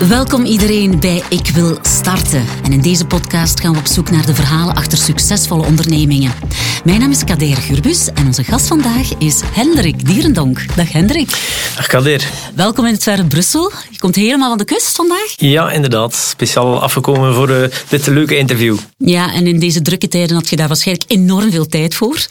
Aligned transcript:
Welkom 0.00 0.44
iedereen 0.44 1.00
bij 1.00 1.22
Ik 1.28 1.46
Wil 1.54 1.78
Starten. 1.82 2.44
En 2.64 2.72
in 2.72 2.80
deze 2.80 3.06
podcast 3.06 3.60
gaan 3.60 3.72
we 3.72 3.78
op 3.78 3.86
zoek 3.86 4.10
naar 4.10 4.26
de 4.26 4.34
verhalen 4.34 4.74
achter 4.74 4.98
succesvolle 4.98 5.66
ondernemingen. 5.66 6.32
Mijn 6.84 7.00
naam 7.00 7.10
is 7.10 7.24
Kader 7.24 7.56
Gurbus 7.56 8.08
en 8.14 8.26
onze 8.26 8.44
gast 8.44 8.66
vandaag 8.66 9.18
is 9.18 9.40
Hendrik 9.44 10.06
Dierendonk. 10.06 10.76
Dag 10.76 10.92
Hendrik. 10.92 11.28
Dag 11.76 11.86
Kader. 11.86 12.30
Welkom 12.54 12.86
in 12.86 12.92
het 12.92 13.02
verre 13.02 13.24
Brussel. 13.24 13.72
Je 13.90 13.98
komt 13.98 14.14
helemaal 14.14 14.48
van 14.48 14.58
de 14.58 14.64
kust 14.64 14.96
vandaag? 14.96 15.34
Ja, 15.36 15.70
inderdaad. 15.70 16.14
Speciaal 16.14 16.82
afgekomen 16.82 17.34
voor 17.34 17.50
uh, 17.50 17.66
dit 17.88 18.06
leuke 18.06 18.36
interview. 18.36 18.76
Ja, 18.96 19.32
en 19.32 19.46
in 19.46 19.58
deze 19.58 19.82
drukke 19.82 20.08
tijden 20.08 20.36
had 20.36 20.48
je 20.48 20.56
daar 20.56 20.68
waarschijnlijk 20.68 21.10
enorm 21.10 21.50
veel 21.50 21.66
tijd 21.66 21.94
voor. 21.94 22.26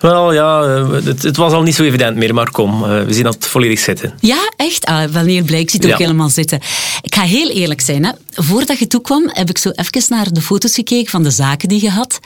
Wel 0.00 0.32
ja, 0.32 0.62
eh, 0.62 0.90
het, 1.04 1.22
het, 1.22 1.36
was 1.36 1.52
al 1.52 1.62
niet 1.62 1.74
zo 1.74 1.82
evident 1.82 2.16
meer, 2.16 2.34
maar 2.34 2.50
kom, 2.50 2.84
eh, 2.84 3.02
we 3.04 3.12
zien 3.12 3.24
dat 3.24 3.46
volledig 3.46 3.78
zitten. 3.78 4.14
Ja, 4.20 4.52
echt? 4.56 4.84
Ah, 4.84 5.10
wanneer 5.10 5.42
blijkt, 5.42 5.70
ziet 5.70 5.82
het 5.82 5.92
ook 5.92 5.98
helemaal 5.98 6.28
zitten. 6.28 6.60
Ik 7.02 7.14
ga 7.14 7.22
heel 7.22 7.50
eerlijk 7.50 7.80
zijn. 7.80 8.04
Hè. 8.04 8.10
Voordat 8.32 8.78
je 8.78 8.86
toekwam, 8.86 9.30
heb 9.32 9.50
ik 9.50 9.58
zo 9.58 9.70
even 9.70 10.02
naar 10.08 10.32
de 10.32 10.40
foto's 10.40 10.74
gekeken 10.74 11.10
van 11.10 11.22
de 11.22 11.30
zaken 11.30 11.68
die 11.68 11.82
je 11.82 11.90
had. 11.90 12.20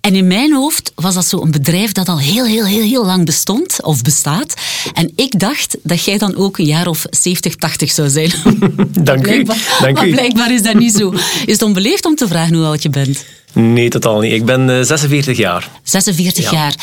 En 0.00 0.14
in 0.14 0.26
mijn 0.26 0.52
hoofd 0.52 0.92
was 0.94 1.14
dat 1.14 1.26
zo 1.26 1.40
een 1.40 1.50
bedrijf 1.50 1.92
dat 1.92 2.08
al 2.08 2.18
heel, 2.18 2.44
heel, 2.44 2.64
heel, 2.64 2.82
heel 2.82 3.04
lang 3.04 3.24
bestond, 3.24 3.82
of 3.82 4.02
bestaat. 4.02 4.54
En 4.92 5.12
ik 5.16 5.38
dacht 5.38 5.76
dat 5.82 6.04
jij 6.04 6.18
dan 6.18 6.36
ook 6.36 6.58
een 6.58 6.64
jaar 6.64 6.86
of 6.86 7.04
70, 7.10 7.56
80 7.56 7.90
zou 7.90 8.08
zijn. 8.08 8.32
Dank 9.00 9.26
u. 9.26 9.44
Dank 9.80 9.96
maar 9.96 10.08
blijkbaar 10.08 10.52
is 10.52 10.62
dat 10.62 10.74
niet 10.74 10.94
zo. 10.94 11.12
Is 11.46 11.52
het 11.52 11.62
onbeleefd 11.62 12.06
om 12.06 12.14
te 12.14 12.28
vragen 12.28 12.54
hoe 12.54 12.66
oud 12.66 12.82
je 12.82 12.90
bent? 12.90 13.24
Nee, 13.52 13.88
totaal 13.88 14.20
niet. 14.20 14.32
Ik 14.32 14.44
ben 14.44 14.86
46 14.86 15.32
eh, 15.32 15.38
jaar. 15.38 15.68
46 15.82 16.50
jaar. 16.50 16.74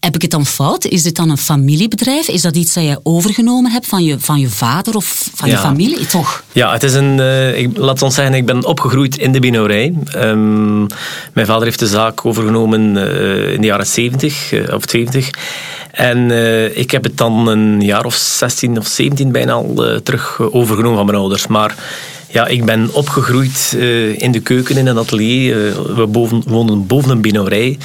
Heb 0.00 0.14
ik 0.14 0.22
het 0.22 0.30
dan 0.30 0.46
fout? 0.46 0.84
Is 0.84 1.02
dit 1.02 1.16
dan 1.16 1.30
een 1.30 1.38
familiebedrijf? 1.38 2.28
Is 2.28 2.42
dat 2.42 2.56
iets 2.56 2.74
dat 2.74 2.84
je 2.84 3.00
overgenomen 3.02 3.70
hebt 3.70 3.86
van 3.86 4.04
je, 4.04 4.20
van 4.20 4.40
je 4.40 4.48
vader 4.48 4.96
of 4.96 5.30
van 5.34 5.48
je 5.48 5.58
familie? 5.58 6.06
Toch? 6.06 6.44
Ja, 6.52 6.72
het 6.72 6.82
is 6.82 6.94
een, 6.94 7.18
uh, 7.18 7.58
ik, 7.58 7.76
laat 7.76 8.02
ons 8.02 8.14
zeggen, 8.14 8.34
ik 8.34 8.46
ben 8.46 8.64
opgegroeid 8.64 9.18
in 9.18 9.32
de 9.32 9.40
binoerij. 9.40 9.94
Um, 10.16 10.86
mijn 11.32 11.46
vader 11.46 11.64
heeft 11.64 11.78
de 11.78 11.86
zaak 11.86 12.26
overgenomen 12.26 12.96
uh, 12.96 13.52
in 13.52 13.60
de 13.60 13.66
jaren 13.66 13.86
70 13.86 14.52
of 14.72 14.86
20. 14.86 15.30
En 15.90 16.30
ik 16.76 16.90
heb 16.90 17.04
het 17.04 17.18
dan 17.18 17.48
een 17.48 17.80
jaar 17.80 18.04
of 18.04 18.14
16 18.14 18.78
of 18.78 18.86
17 18.86 19.32
bijna 19.32 19.52
al 19.52 20.00
terug 20.02 20.40
overgenomen 20.40 20.96
van 20.96 21.06
mijn 21.06 21.18
ouders. 21.18 21.46
Maar 21.46 21.74
ja, 22.28 22.46
ik 22.46 22.64
ben 22.64 22.88
opgegroeid 22.92 23.72
uh, 23.76 24.20
in 24.20 24.32
de 24.32 24.40
keuken 24.40 24.76
in 24.76 24.86
een 24.86 24.98
atelier. 24.98 25.66
Uh, 25.66 25.96
we 25.96 26.06
boven, 26.06 26.42
woonden 26.46 26.86
boven 26.86 27.10
een 27.10 27.20
binouwerij. 27.20 27.78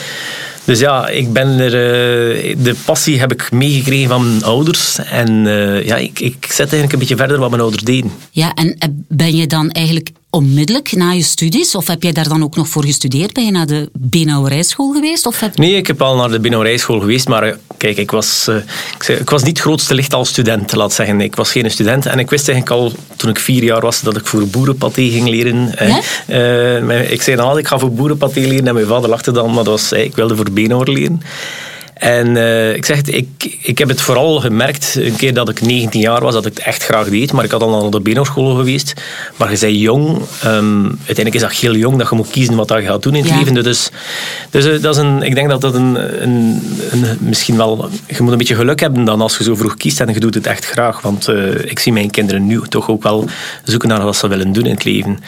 Dus 0.63 0.79
ja, 0.79 1.07
ik 1.07 1.33
ben 1.33 1.59
er, 1.59 1.73
uh, 1.73 2.55
de 2.63 2.75
passie 2.85 3.19
heb 3.19 3.31
ik 3.31 3.51
meegekregen 3.51 4.09
van 4.09 4.27
mijn 4.27 4.43
ouders. 4.43 4.97
En 4.97 5.43
ja, 5.85 5.95
ik, 5.95 6.19
ik 6.19 6.45
zet 6.45 6.59
eigenlijk 6.59 6.93
een 6.93 6.99
beetje 6.99 7.15
verder 7.15 7.39
wat 7.39 7.49
mijn 7.49 7.61
ouders 7.61 7.83
deden. 7.83 8.11
Ja, 8.31 8.53
en 8.53 8.77
ben 9.07 9.35
je 9.35 9.47
dan 9.47 9.71
eigenlijk 9.71 10.09
onmiddellijk 10.31 10.91
na 10.91 11.11
je 11.11 11.23
studies? 11.23 11.75
Of 11.75 11.87
heb 11.87 12.03
jij 12.03 12.11
daar 12.11 12.29
dan 12.29 12.43
ook 12.43 12.55
nog 12.55 12.67
voor 12.67 12.85
gestudeerd? 12.85 13.33
Ben 13.33 13.45
je 13.45 13.51
naar 13.51 13.67
de 13.67 13.89
Benauwerijschool 13.93 14.91
geweest? 14.91 15.25
Of 15.25 15.39
heb... 15.39 15.57
Nee, 15.57 15.75
ik 15.75 15.87
heb 15.87 16.01
al 16.01 16.15
naar 16.15 16.29
de 16.29 16.39
Benauwerijschool 16.39 16.99
geweest, 16.99 17.27
maar 17.27 17.43
eh, 17.43 17.55
kijk, 17.77 17.97
ik 17.97 18.11
was, 18.11 18.45
uh, 18.49 18.55
ik, 18.95 19.03
zei, 19.03 19.17
ik, 19.17 19.29
was 19.29 19.43
niet 19.43 19.59
grootste 19.59 19.93
licht 19.93 20.13
als 20.13 20.29
student, 20.29 20.73
laat 20.73 20.93
zeggen. 20.93 21.21
Ik 21.21 21.35
was 21.35 21.51
geen 21.51 21.71
student 21.71 22.05
en 22.05 22.19
ik 22.19 22.29
wist 22.29 22.49
eigenlijk 22.49 22.81
al 22.81 22.93
toen 23.21 23.29
ik 23.29 23.39
vier 23.39 23.63
jaar 23.63 23.81
was 23.81 24.01
dat 24.01 24.17
ik 24.17 24.25
voor 24.25 24.47
boerenpaté 24.47 25.01
ging 25.01 25.29
leren. 25.29 25.73
Uh, 26.29 27.11
ik 27.11 27.21
zei 27.21 27.35
dan 27.35 27.45
altijd, 27.45 27.63
ik 27.63 27.71
ga 27.71 27.79
voor 27.79 27.91
boerenpaté 27.91 28.39
leren 28.39 28.67
en 28.67 28.73
mijn 28.73 28.85
vader 28.85 29.09
lachte 29.09 29.31
dan, 29.31 29.53
maar 29.53 29.63
dat 29.63 29.65
was, 29.65 29.91
ik 29.91 30.15
wilde 30.15 30.35
voor 30.35 30.51
Benauwer 30.51 30.91
leren. 30.91 31.21
En 32.01 32.35
uh, 32.35 32.75
ik 32.75 32.85
zeg 32.85 32.97
het, 32.97 33.13
ik, 33.13 33.57
ik 33.61 33.77
heb 33.77 33.89
het 33.89 34.01
vooral 34.01 34.39
gemerkt, 34.39 34.95
een 34.95 35.15
keer 35.15 35.33
dat 35.33 35.49
ik 35.49 35.61
19 35.61 36.01
jaar 36.01 36.21
was, 36.21 36.33
dat 36.33 36.45
ik 36.45 36.53
het 36.53 36.65
echt 36.65 36.83
graag 36.83 37.09
deed. 37.09 37.31
Maar 37.31 37.43
ik 37.43 37.51
had 37.51 37.61
al 37.61 37.81
naar 37.81 37.91
de 37.91 37.99
Beno-school 37.99 38.55
geweest. 38.55 38.93
Maar 39.35 39.51
je 39.51 39.59
bent 39.59 39.79
jong. 39.79 40.07
Um, 40.45 40.85
uiteindelijk 40.85 41.35
is 41.35 41.41
dat 41.41 41.51
heel 41.51 41.75
jong 41.75 41.97
dat 41.97 42.09
je 42.09 42.15
moet 42.15 42.29
kiezen 42.29 42.55
wat 42.55 42.69
je 42.69 42.81
gaat 42.81 43.03
doen 43.03 43.15
in 43.15 43.23
het 43.23 43.35
leven. 43.35 43.53
Dus, 43.53 43.89
dus 44.49 44.65
uh, 44.65 44.81
dat 44.81 44.95
is 44.95 45.01
een, 45.01 45.21
ik 45.23 45.35
denk 45.35 45.49
dat 45.49 45.61
dat 45.61 45.73
een, 45.73 46.23
een, 46.23 46.61
een, 46.91 47.17
misschien 47.19 47.57
wel... 47.57 47.89
Je 48.07 48.21
moet 48.21 48.31
een 48.31 48.37
beetje 48.37 48.55
geluk 48.55 48.79
hebben 48.79 49.03
dan 49.03 49.21
als 49.21 49.37
je 49.37 49.43
zo 49.43 49.55
vroeg 49.55 49.75
kiest 49.75 49.99
en 49.99 50.13
je 50.13 50.19
doet 50.19 50.35
het 50.35 50.47
echt 50.47 50.65
graag. 50.65 51.01
Want 51.01 51.27
uh, 51.27 51.65
ik 51.65 51.79
zie 51.79 51.93
mijn 51.93 52.09
kinderen 52.09 52.45
nu 52.45 52.61
toch 52.69 52.89
ook 52.89 53.03
wel 53.03 53.29
zoeken 53.63 53.89
naar 53.89 54.03
wat 54.03 54.15
ze 54.15 54.27
willen 54.27 54.51
doen 54.51 54.65
in 54.65 54.73
het 54.73 54.83
leven. 54.83 55.19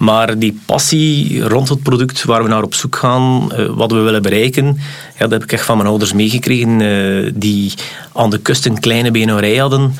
Maar 0.00 0.38
die 0.38 0.60
passie 0.66 1.40
rond 1.40 1.68
het 1.68 1.82
product 1.82 2.24
waar 2.24 2.42
we 2.42 2.48
naar 2.48 2.62
op 2.62 2.74
zoek 2.74 2.96
gaan, 2.96 3.52
wat 3.74 3.92
we 3.92 3.98
willen 3.98 4.22
bereiken, 4.22 4.64
ja, 5.12 5.18
dat 5.18 5.30
heb 5.30 5.42
ik 5.42 5.52
echt 5.52 5.64
van 5.64 5.76
mijn 5.76 5.88
ouders 5.88 6.12
meegekregen 6.12 6.80
uh, 6.80 7.30
die 7.34 7.72
aan 8.12 8.30
de 8.30 8.38
kust 8.38 8.66
een 8.66 8.80
kleine 8.80 9.10
benoerij 9.10 9.56
hadden. 9.56 9.94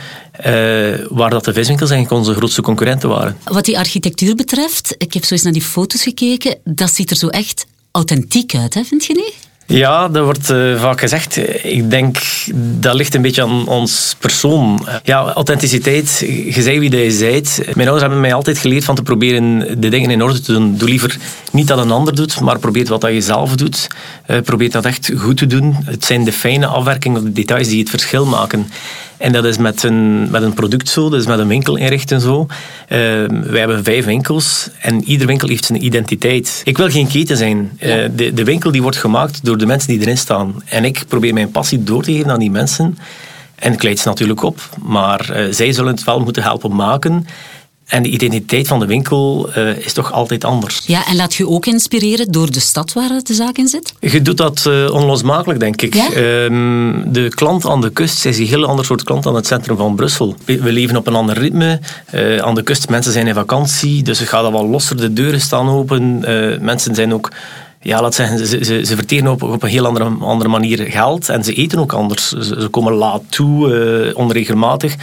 Uh, 0.46 1.06
waar 1.08 1.30
dat 1.30 1.44
de 1.44 1.52
viswinkels 1.52 1.90
eigenlijk 1.90 2.20
onze 2.20 2.34
grootste 2.34 2.62
concurrenten 2.62 3.08
waren. 3.08 3.36
Wat 3.44 3.64
die 3.64 3.78
architectuur 3.78 4.34
betreft, 4.34 4.94
ik 4.98 5.12
heb 5.12 5.24
zo 5.24 5.34
eens 5.34 5.42
naar 5.42 5.52
die 5.52 5.62
foto's 5.62 6.02
gekeken, 6.02 6.58
dat 6.64 6.94
ziet 6.94 7.10
er 7.10 7.16
zo 7.16 7.28
echt 7.28 7.66
authentiek 7.90 8.54
uit, 8.54 8.74
hè, 8.74 8.84
vind 8.84 9.04
je 9.04 9.14
niet? 9.14 9.49
Ja, 9.70 10.08
dat 10.08 10.24
wordt 10.24 10.50
uh, 10.50 10.80
vaak 10.80 11.00
gezegd. 11.00 11.36
Ik 11.64 11.90
denk 11.90 12.16
dat 12.54 12.94
ligt 12.94 13.14
een 13.14 13.22
beetje 13.22 13.42
aan 13.42 13.66
ons 13.66 14.16
persoon. 14.18 14.86
Ja, 15.02 15.32
authenticiteit. 15.32 16.18
Je 16.54 16.62
zei 16.62 16.78
wie 16.78 16.96
je 16.96 17.10
zijt. 17.10 17.60
Mijn 17.64 17.88
ouders 17.88 18.00
hebben 18.00 18.20
mij 18.20 18.34
altijd 18.34 18.58
geleerd 18.58 18.84
van 18.84 18.94
te 18.94 19.02
proberen 19.02 19.80
de 19.80 19.88
dingen 19.88 20.10
in 20.10 20.22
orde 20.22 20.40
te 20.40 20.52
doen. 20.52 20.76
Doe 20.76 20.88
liever 20.88 21.16
niet 21.52 21.66
dat 21.66 21.78
een 21.78 21.90
ander 21.90 22.14
doet, 22.14 22.40
maar 22.40 22.58
probeer 22.58 22.86
wat 22.86 23.00
dat 23.00 23.12
je 23.12 23.20
zelf 23.20 23.56
doet. 23.56 23.86
Uh, 24.26 24.40
probeer 24.40 24.70
dat 24.70 24.84
echt 24.84 25.12
goed 25.16 25.36
te 25.36 25.46
doen. 25.46 25.76
Het 25.84 26.04
zijn 26.04 26.24
de 26.24 26.32
fijne 26.32 26.66
afwerkingen, 26.66 27.24
de 27.24 27.32
details 27.32 27.68
die 27.68 27.80
het 27.80 27.90
verschil 27.90 28.26
maken. 28.26 28.70
En 29.20 29.32
dat 29.32 29.44
is 29.44 29.58
met 29.58 29.82
een, 29.82 30.30
met 30.30 30.42
een 30.42 30.54
product 30.54 30.88
zo, 30.88 31.10
dat 31.10 31.20
is 31.20 31.26
met 31.26 31.38
een 31.38 31.48
winkel 31.48 31.76
inrichten 31.76 32.20
zo. 32.20 32.46
Uh, 32.48 32.98
wij 33.28 33.58
hebben 33.58 33.84
vijf 33.84 34.04
winkels 34.04 34.70
en 34.78 35.04
ieder 35.04 35.26
winkel 35.26 35.48
heeft 35.48 35.64
zijn 35.64 35.84
identiteit. 35.84 36.60
Ik 36.64 36.76
wil 36.76 36.90
geen 36.90 37.08
keten 37.08 37.36
zijn. 37.36 37.70
Uh, 37.80 37.94
de, 38.14 38.32
de 38.34 38.44
winkel 38.44 38.70
die 38.70 38.82
wordt 38.82 38.96
gemaakt 38.96 39.44
door 39.44 39.58
de 39.58 39.66
mensen 39.66 39.88
die 39.88 40.00
erin 40.00 40.18
staan. 40.18 40.54
En 40.64 40.84
ik 40.84 41.04
probeer 41.08 41.34
mijn 41.34 41.50
passie 41.50 41.82
door 41.82 42.02
te 42.02 42.12
geven 42.12 42.30
aan 42.30 42.38
die 42.38 42.50
mensen. 42.50 42.98
En 43.54 43.72
ik 43.72 43.82
leid 43.82 43.98
ze 43.98 44.08
natuurlijk 44.08 44.42
op, 44.42 44.60
maar 44.82 45.30
uh, 45.30 45.52
zij 45.52 45.72
zullen 45.72 45.94
het 45.94 46.04
wel 46.04 46.20
moeten 46.20 46.42
helpen 46.42 46.74
maken. 46.74 47.26
En 47.90 48.02
de 48.02 48.08
identiteit 48.08 48.68
van 48.68 48.78
de 48.78 48.86
winkel 48.86 49.50
uh, 49.56 49.76
is 49.76 49.92
toch 49.92 50.12
altijd 50.12 50.44
anders. 50.44 50.80
Ja, 50.86 51.06
en 51.06 51.16
laat 51.16 51.34
je 51.34 51.48
ook 51.48 51.66
inspireren 51.66 52.32
door 52.32 52.50
de 52.50 52.60
stad 52.60 52.92
waar 52.92 53.10
de 53.22 53.34
zaak 53.34 53.56
in 53.56 53.68
zit? 53.68 53.92
Je 54.00 54.22
doet 54.22 54.36
dat 54.36 54.64
uh, 54.68 54.90
onlosmakelijk, 54.92 55.60
denk 55.60 55.82
ik. 55.82 55.94
Ja? 55.94 56.08
Um, 56.44 57.12
de 57.12 57.28
klant 57.28 57.66
aan 57.66 57.80
de 57.80 57.90
kust 57.90 58.26
is 58.26 58.38
een 58.38 58.46
heel 58.46 58.64
ander 58.64 58.84
soort 58.84 59.02
klant 59.02 59.22
dan 59.22 59.34
het 59.34 59.46
centrum 59.46 59.76
van 59.76 59.94
Brussel. 59.94 60.34
We 60.44 60.72
leven 60.72 60.96
op 60.96 61.06
een 61.06 61.14
ander 61.14 61.38
ritme. 61.38 61.80
Uh, 62.14 62.38
aan 62.38 62.54
de 62.54 62.62
kust, 62.62 62.88
mensen 62.88 63.12
zijn 63.12 63.26
in 63.26 63.34
vakantie, 63.34 64.02
dus 64.02 64.18
het 64.18 64.28
gaat 64.28 64.44
al 64.44 64.52
wel 64.52 64.68
losser. 64.68 64.96
De 64.96 65.12
deuren 65.12 65.40
staan 65.40 65.68
open. 65.68 66.18
mensen 66.60 66.94
zijn 66.94 67.14
ook 67.14 67.30
ja, 67.82 68.00
laat 68.00 68.14
zeggen, 68.14 68.46
ze, 68.46 68.64
ze, 68.64 68.84
ze 68.84 68.96
verteren 68.96 69.30
op, 69.30 69.42
op 69.42 69.62
een 69.62 69.68
heel 69.68 69.86
andere, 69.86 70.04
andere 70.20 70.50
manier 70.50 70.78
geld 70.78 71.28
en 71.28 71.44
ze 71.44 71.54
eten 71.54 71.78
ook 71.78 71.92
anders. 71.92 72.28
Ze, 72.28 72.56
ze 72.60 72.68
komen 72.68 72.92
laat 72.92 73.22
toe, 73.28 73.68
uh, 73.68 74.16
onregelmatig. 74.16 74.94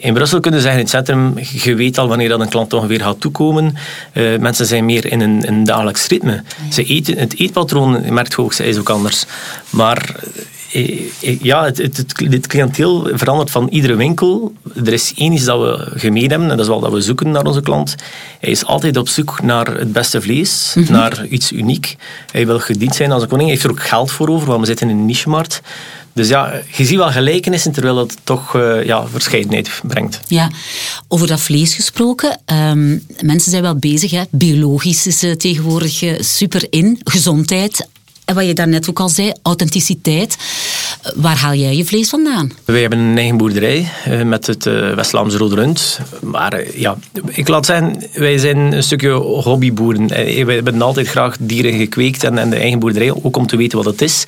In 0.00 0.14
Brussel 0.14 0.40
kunnen 0.40 0.60
ze 0.60 0.66
zeggen 0.66 0.84
in 0.84 0.86
het 0.86 1.06
centrum, 1.06 1.34
je 1.62 1.74
weet 1.74 1.98
al 1.98 2.08
wanneer 2.08 2.28
dat 2.28 2.40
een 2.40 2.48
klant 2.48 2.72
ongeveer 2.72 3.00
gaat 3.00 3.20
toekomen. 3.20 3.76
Uh, 4.12 4.38
mensen 4.38 4.66
zijn 4.66 4.84
meer 4.84 5.06
in 5.06 5.20
een, 5.20 5.48
een 5.48 5.64
dagelijks 5.64 6.06
ritme. 6.06 6.42
Ze 6.70 6.84
eten, 6.84 7.18
het 7.18 7.38
eetpatroon, 7.38 8.14
merkt 8.14 8.34
hoog, 8.34 8.58
is 8.58 8.78
ook 8.78 8.88
anders. 8.88 9.24
Maar 9.70 10.14
eh, 10.72 11.00
eh, 11.20 11.40
ja, 11.40 11.64
het, 11.64 11.78
het, 11.78 11.96
het, 11.96 12.14
dit 12.16 12.46
cliënteel 12.46 13.08
verandert 13.12 13.50
van 13.50 13.68
iedere 13.68 13.94
winkel. 13.94 14.52
Er 14.84 14.92
is 14.92 15.12
één 15.16 15.32
iets 15.32 15.44
dat 15.44 15.60
we 15.60 15.98
gemeen 15.98 16.30
hebben, 16.30 16.50
en 16.50 16.56
dat 16.56 16.64
is 16.64 16.72
wel 16.72 16.80
dat 16.80 16.92
we 16.92 17.00
zoeken 17.00 17.30
naar 17.30 17.44
onze 17.44 17.60
klant. 17.60 17.94
Hij 18.40 18.50
is 18.50 18.64
altijd 18.64 18.96
op 18.96 19.08
zoek 19.08 19.42
naar 19.42 19.66
het 19.66 19.92
beste 19.92 20.20
vlees, 20.20 20.72
mm 20.74 20.84
-hmm. 20.84 20.92
naar 20.92 21.26
iets 21.26 21.52
uniek. 21.52 21.96
Hij 22.32 22.46
wil 22.46 22.58
gediend 22.58 22.94
zijn 22.94 23.12
als 23.12 23.22
een 23.22 23.28
koning. 23.28 23.48
Hij 23.48 23.56
heeft 23.56 23.68
er 23.68 23.76
ook 23.78 23.88
geld 23.88 24.10
voor 24.10 24.28
over, 24.28 24.46
want 24.46 24.60
we 24.60 24.66
zitten 24.66 24.88
in 24.88 24.96
een 24.96 25.06
niche-markt. 25.06 25.60
Dus 26.12 26.28
ja, 26.28 26.62
je 26.76 26.84
ziet 26.84 26.96
wel 26.96 27.10
gelijkenissen, 27.10 27.72
terwijl 27.72 27.96
het 27.96 28.16
toch 28.24 28.54
uh, 28.54 28.84
ja, 28.84 29.08
verscheidenheid 29.08 29.70
brengt. 29.82 30.20
Ja, 30.28 30.50
over 31.08 31.26
dat 31.26 31.40
vlees 31.40 31.74
gesproken. 31.74 32.40
Um, 32.46 33.06
mensen 33.20 33.50
zijn 33.50 33.62
wel 33.62 33.76
bezig, 33.76 34.10
hè. 34.10 34.22
biologisch 34.30 35.06
is 35.06 35.24
uh, 35.24 35.32
tegenwoordig 35.32 36.02
uh, 36.02 36.20
super 36.20 36.66
in. 36.70 37.00
Gezondheid, 37.04 37.88
en 38.24 38.34
wat 38.34 38.46
je 38.46 38.54
daarnet 38.54 38.88
ook 38.88 39.00
al 39.00 39.08
zei, 39.08 39.32
authenticiteit. 39.42 40.36
Waar 41.14 41.36
haal 41.36 41.54
jij 41.54 41.76
je 41.76 41.84
vlees 41.84 42.08
vandaan? 42.08 42.52
Wij 42.64 42.80
hebben 42.80 42.98
een 42.98 43.16
eigen 43.18 43.36
boerderij 43.36 43.88
met 44.24 44.46
het 44.46 44.64
West-Vlaamse 44.94 45.36
Rode 45.36 45.54
Rund. 45.54 46.00
Maar 46.22 46.62
ja, 46.74 46.96
ik 47.26 47.48
laat 47.48 47.66
zeggen, 47.66 48.02
wij 48.12 48.38
zijn 48.38 48.56
een 48.56 48.82
stukje 48.82 49.10
hobbyboeren. 49.10 50.08
Wij 50.08 50.54
hebben 50.54 50.82
altijd 50.82 51.08
graag 51.08 51.36
dieren 51.40 51.72
gekweekt 51.72 52.24
en, 52.24 52.38
en 52.38 52.50
de 52.50 52.56
eigen 52.56 52.78
boerderij, 52.78 53.12
ook 53.22 53.36
om 53.36 53.46
te 53.46 53.56
weten 53.56 53.78
wat 53.78 53.86
het 53.86 54.02
is. 54.02 54.24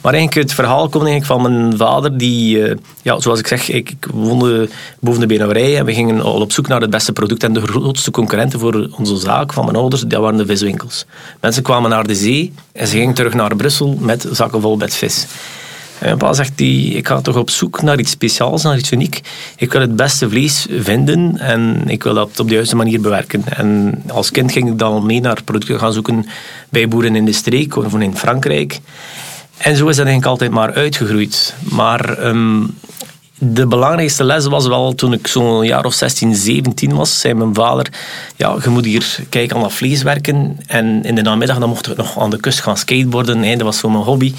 Maar 0.00 0.14
eigenlijk 0.14 0.46
het 0.46 0.56
verhaal 0.56 0.88
komt 0.88 1.04
eigenlijk 1.04 1.24
van 1.24 1.42
mijn 1.42 1.76
vader, 1.76 2.18
die, 2.18 2.58
ja, 3.02 3.20
zoals 3.20 3.38
ik 3.38 3.46
zeg, 3.46 3.68
ik, 3.68 3.90
ik 3.90 4.06
woonde 4.14 4.68
boven 5.00 5.20
de 5.20 5.26
benauwerij 5.26 5.78
en 5.78 5.84
we 5.84 5.94
gingen 5.94 6.20
al 6.20 6.40
op 6.40 6.52
zoek 6.52 6.68
naar 6.68 6.80
het 6.80 6.90
beste 6.90 7.12
product. 7.12 7.42
En 7.42 7.52
de 7.52 7.60
grootste 7.60 8.10
concurrenten 8.10 8.58
voor 8.58 8.88
onze 8.98 9.16
zaak 9.16 9.52
van 9.52 9.64
mijn 9.64 9.76
ouders, 9.76 10.02
dat 10.02 10.20
waren 10.20 10.38
de 10.38 10.46
viswinkels. 10.46 11.06
Mensen 11.40 11.62
kwamen 11.62 11.90
naar 11.90 12.06
de 12.06 12.14
zee 12.14 12.52
en 12.72 12.86
ze 12.86 12.96
gingen 12.96 13.14
terug 13.14 13.34
naar 13.34 13.56
Brussel 13.56 13.96
met 14.00 14.26
zakken 14.32 14.60
vol 14.60 14.76
met 14.76 14.94
vis. 14.94 15.26
Pa 16.18 16.32
zegt, 16.32 16.52
die, 16.54 16.94
ik 16.94 17.06
ga 17.08 17.20
toch 17.20 17.36
op 17.36 17.50
zoek 17.50 17.82
naar 17.82 17.98
iets 17.98 18.10
speciaals, 18.10 18.62
naar 18.62 18.76
iets 18.76 18.90
uniek. 18.90 19.20
Ik 19.56 19.72
wil 19.72 19.80
het 19.80 19.96
beste 19.96 20.28
vlees 20.28 20.66
vinden 20.70 21.38
en 21.38 21.82
ik 21.86 22.02
wil 22.02 22.14
dat 22.14 22.40
op 22.40 22.48
de 22.48 22.54
juiste 22.54 22.76
manier 22.76 23.00
bewerken. 23.00 23.44
En 23.56 24.02
als 24.08 24.30
kind 24.30 24.52
ging 24.52 24.68
ik 24.68 24.78
dan 24.78 25.06
mee 25.06 25.20
naar 25.20 25.42
producten 25.42 25.78
gaan 25.78 25.92
zoeken 25.92 26.26
bij 26.68 26.88
boeren 26.88 27.16
in 27.16 27.24
de 27.24 27.32
streek 27.32 27.76
of 27.76 27.94
in 27.94 28.16
Frankrijk. 28.16 28.80
En 29.56 29.76
zo 29.76 29.88
is 29.88 29.96
dat 29.96 30.06
eigenlijk 30.06 30.26
altijd 30.26 30.50
maar 30.50 30.74
uitgegroeid. 30.74 31.54
Maar 31.70 32.18
ehm, 32.18 32.62
de 33.38 33.66
belangrijkste 33.66 34.24
les 34.24 34.46
was 34.46 34.66
wel 34.66 34.94
toen 34.94 35.12
ik 35.12 35.26
zo'n 35.26 35.64
jaar 35.64 35.84
of 35.84 35.94
16, 35.94 36.34
17 36.34 36.94
was. 36.94 37.20
Zei 37.20 37.34
mijn 37.34 37.54
vader: 37.54 37.86
Ja, 38.36 38.56
je 38.62 38.70
moet 38.70 38.84
hier 38.84 39.18
kijken 39.28 39.56
aan 39.56 39.62
dat 39.62 39.72
vlees 39.72 40.02
werken. 40.02 40.58
En 40.66 41.02
in 41.02 41.14
de 41.14 41.22
namiddag 41.22 41.58
dan 41.58 41.68
mochten 41.68 41.96
we 41.96 42.02
nog 42.02 42.18
aan 42.18 42.30
de 42.30 42.40
kust 42.40 42.60
gaan 42.60 42.76
skateboarden. 42.76 43.42
dat 43.42 43.60
was 43.60 43.78
zo 43.78 43.88
mijn 43.88 44.04
hobby. 44.04 44.34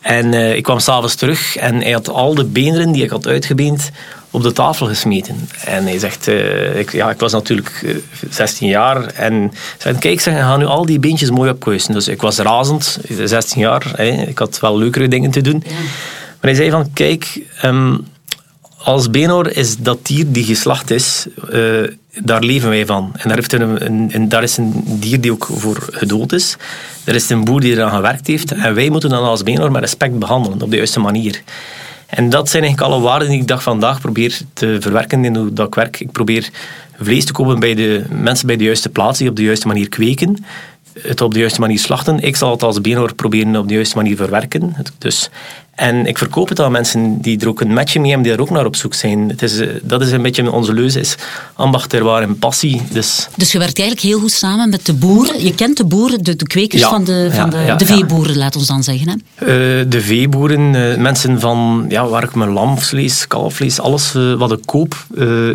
En 0.00 0.32
uh, 0.32 0.54
ik 0.54 0.62
kwam 0.62 0.78
s'avonds 0.78 1.14
terug 1.14 1.56
en 1.56 1.82
hij 1.82 1.92
had 1.92 2.08
al 2.08 2.34
de 2.34 2.44
beenderen 2.44 2.92
die 2.92 3.02
ik 3.02 3.10
had 3.10 3.26
uitgebeend 3.26 3.90
op 4.30 4.42
de 4.42 4.52
tafel 4.52 4.86
gesmeten. 4.86 5.48
En 5.64 5.84
hij 5.84 5.98
zegt, 5.98 6.28
uh, 6.28 6.78
ik, 6.78 6.92
ja, 6.92 7.10
ik 7.10 7.20
was 7.20 7.32
natuurlijk 7.32 7.80
uh, 7.84 7.90
eh, 7.90 8.00
16 8.30 8.68
jaar 8.68 9.06
en 9.06 9.52
zei, 9.78 9.98
kijk, 9.98 10.20
zeg, 10.20 10.38
ga 10.38 10.56
nu 10.56 10.64
al 10.64 10.86
die 10.86 10.98
beentjes 10.98 11.30
mooi 11.30 11.50
opkuisen. 11.50 11.92
Dus 11.92 12.08
ik 12.08 12.20
was 12.20 12.38
razend, 12.38 12.98
16 13.24 13.60
jaar, 13.60 13.92
hè, 13.96 14.08
ik 14.08 14.38
had 14.38 14.60
wel 14.60 14.78
leukere 14.78 15.08
dingen 15.08 15.30
te 15.30 15.40
doen. 15.40 15.62
Ja. 15.66 15.72
Maar 15.72 16.50
hij 16.50 16.54
zei 16.54 16.70
van, 16.70 16.92
kijk, 16.92 17.40
um, 17.64 18.06
als 18.82 19.10
Benor 19.10 19.56
is 19.56 19.76
dat 19.76 20.06
dier 20.06 20.32
die 20.32 20.44
geslacht 20.44 20.90
is, 20.90 21.26
daar 22.22 22.42
leven 22.42 22.68
wij 22.68 22.86
van. 22.86 23.12
En 23.16 23.28
daar, 23.28 23.36
heeft 23.36 23.52
een, 23.52 24.14
een, 24.14 24.28
daar 24.28 24.42
is 24.42 24.56
een 24.56 24.82
dier 24.84 25.20
die 25.20 25.32
ook 25.32 25.48
voor 25.52 25.88
gedood 25.90 26.32
is. 26.32 26.56
Er 27.04 27.14
is 27.14 27.30
een 27.30 27.44
boer 27.44 27.60
die 27.60 27.72
eraan 27.72 27.90
gewerkt 27.90 28.26
heeft. 28.26 28.52
En 28.52 28.74
wij 28.74 28.88
moeten 28.90 29.10
dan 29.10 29.22
als 29.22 29.42
Benor 29.42 29.70
met 29.70 29.80
respect 29.80 30.18
behandelen, 30.18 30.62
op 30.62 30.70
de 30.70 30.76
juiste 30.76 31.00
manier. 31.00 31.42
En 32.06 32.30
dat 32.30 32.48
zijn 32.48 32.62
eigenlijk 32.62 32.92
alle 32.92 33.02
waarden 33.02 33.28
die 33.28 33.40
ik 33.40 33.46
dag 33.46 33.62
vandaag 33.62 34.00
probeer 34.00 34.40
te 34.52 34.76
verwerken 34.80 35.24
in 35.24 35.36
hoe 35.36 35.52
dat 35.52 35.66
ik 35.66 35.74
werk. 35.74 36.00
Ik 36.00 36.12
probeer 36.12 36.50
vlees 37.00 37.24
te 37.24 37.32
kopen 37.32 37.60
bij 37.60 37.74
de 37.74 38.04
mensen 38.10 38.46
bij 38.46 38.56
de 38.56 38.64
juiste 38.64 38.88
plaats, 38.88 39.18
die 39.18 39.28
op 39.28 39.36
de 39.36 39.42
juiste 39.42 39.66
manier 39.66 39.88
kweken 39.88 40.44
het 41.02 41.20
op 41.20 41.32
de 41.32 41.38
juiste 41.38 41.60
manier 41.60 41.78
slachten. 41.78 42.20
Ik 42.20 42.36
zal 42.36 42.50
het 42.50 42.62
als 42.62 42.80
beenhoor 42.80 43.14
proberen 43.14 43.56
op 43.56 43.68
de 43.68 43.74
juiste 43.74 43.96
manier 43.96 44.16
verwerken. 44.16 44.74
Dus, 44.98 45.30
en 45.78 46.06
ik 46.06 46.18
verkoop 46.18 46.48
het 46.48 46.60
aan 46.60 46.72
mensen 46.72 47.20
die 47.20 47.40
er 47.40 47.48
ook 47.48 47.60
een 47.60 47.72
matchje 47.72 48.00
mee 48.00 48.10
hebben, 48.10 48.28
die 48.28 48.36
er 48.36 48.42
ook 48.42 48.50
naar 48.50 48.66
op 48.66 48.76
zoek 48.76 48.94
zijn. 48.94 49.28
Het 49.28 49.42
is, 49.42 49.58
eh, 49.58 49.68
dat 49.82 50.02
is 50.02 50.10
een 50.10 50.22
beetje 50.22 50.52
onze 50.52 50.72
leuze, 50.72 51.00
is 51.00 51.14
ambacht, 51.54 51.90
terwaar 51.90 52.22
en 52.22 52.38
passie. 52.38 52.82
Dus. 52.90 53.28
dus 53.36 53.52
je 53.52 53.58
werkt 53.58 53.78
eigenlijk 53.78 54.08
heel 54.08 54.20
goed 54.20 54.32
samen 54.32 54.70
met 54.70 54.86
de 54.86 54.94
boeren. 54.94 55.44
Je 55.44 55.54
kent 55.54 55.76
de 55.76 55.84
boeren, 55.84 56.24
de, 56.24 56.36
de 56.36 56.46
kwekers 56.46 56.82
van, 56.82 57.04
de, 57.04 57.28
van 57.32 57.50
de, 57.50 57.74
de 57.76 57.86
veeboeren, 57.86 58.36
laat 58.36 58.56
ons 58.56 58.66
dan 58.66 58.82
zeggen. 58.82 59.08
Hè? 59.08 59.14
Uh, 59.46 59.90
de 59.90 60.00
veeboeren, 60.00 60.74
uh, 60.74 60.96
mensen 60.96 61.40
van 61.40 61.86
ja, 61.88 62.06
waar 62.06 62.22
ik 62.22 62.34
mijn 62.34 62.50
lamvlees, 62.50 63.26
kalfvlees, 63.26 63.80
alles 63.80 64.14
uh, 64.14 64.34
wat 64.34 64.52
ik 64.52 64.60
koop, 64.64 65.06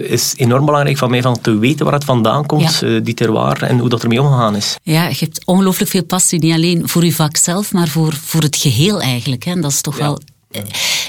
is 0.02 0.34
enorm 0.38 0.66
belangrijk 0.66 0.98
van 0.98 1.10
mij 1.10 1.22
van 1.22 1.42
te 1.42 1.58
weten 1.58 1.86
waar 1.86 1.94
het 1.94 2.04
vandaan 2.04 2.46
komt, 2.46 2.84
die 3.04 3.14
terwaar 3.14 3.62
en 3.62 3.80
hoe 3.80 3.90
dat 3.90 4.04
ermee 4.04 4.22
omgegaan 4.22 4.56
is. 4.56 4.76
Ja, 4.84 5.08
je 5.08 5.16
hebt 5.20 5.46
ongelooflijk 5.46 5.92
veel 5.92 6.04
passie, 6.04 6.40
niet 6.40 6.54
alleen 6.54 6.90
voor 6.90 7.06
je 7.06 7.14
vak 7.14 7.38
zelf, 7.38 7.74
maar 7.74 7.88
voor, 7.88 8.14
voor 8.14 8.42
het 8.42 8.56
geheel 8.56 9.02
eigenlijk. 9.02 9.44
Hè. 9.44 9.52
En 9.52 9.62
dat 9.62 9.72
is 9.72 9.82
toch 9.82 9.98
wel 9.98 10.13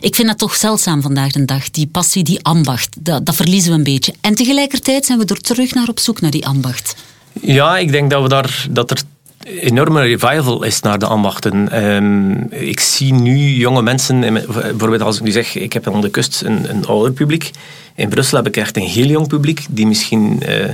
ik 0.01 0.15
vind 0.15 0.29
dat 0.29 0.39
toch 0.39 0.55
zeldzaam 0.55 1.03
vandaag 1.03 1.33
de 1.33 1.45
dag. 1.45 1.71
Die 1.71 1.87
passie, 1.87 2.25
die 2.25 2.45
ambacht, 2.45 2.97
dat, 3.01 3.27
dat, 3.27 3.35
verliezen 3.35 3.71
we 3.71 3.77
een 3.77 3.85
beetje. 3.85 4.15
En 4.21 4.35
tegelijkertijd 4.35 5.07
zijn 5.07 5.19
we 5.19 5.25
er 5.25 5.41
terug 5.41 5.75
naar 5.75 5.89
op 5.89 6.01
zoek 6.01 6.21
naar 6.21 6.31
die 6.31 6.47
ambacht. 6.47 6.95
Ja, 7.41 7.79
ik 7.79 7.91
denk 7.91 8.11
dat, 8.11 8.23
we 8.23 8.29
daar, 8.29 8.67
dat 8.71 8.91
er 8.91 9.03
enorme 9.45 10.01
revival 10.01 10.63
is 10.63 10.81
naar 10.81 10.99
de 10.99 11.07
ambachten. 11.07 11.85
Um, 11.85 12.47
ik 12.51 12.81
zie 12.81 13.15
nu 13.15 13.37
jonge 13.37 13.83
mensen, 13.83 14.21
bijvoorbeeld 14.21 15.03
als 15.03 15.17
ik 15.17 15.23
nu 15.23 15.31
zeg, 15.31 15.55
ik 15.55 15.73
heb 15.73 15.89
aan 15.89 16.01
de 16.01 16.11
kust 16.11 16.43
een, 16.43 16.71
een 16.71 16.87
ouder 16.87 17.13
publiek. 17.13 17.51
In 17.97 18.09
Brussel 18.09 18.37
heb 18.37 18.47
ik 18.47 18.57
echt 18.57 18.77
een 18.77 18.83
heel 18.83 19.07
jong 19.07 19.29
publiek 19.29 19.67
die 19.71 19.87
misschien 19.87 20.43
uh, 20.49 20.65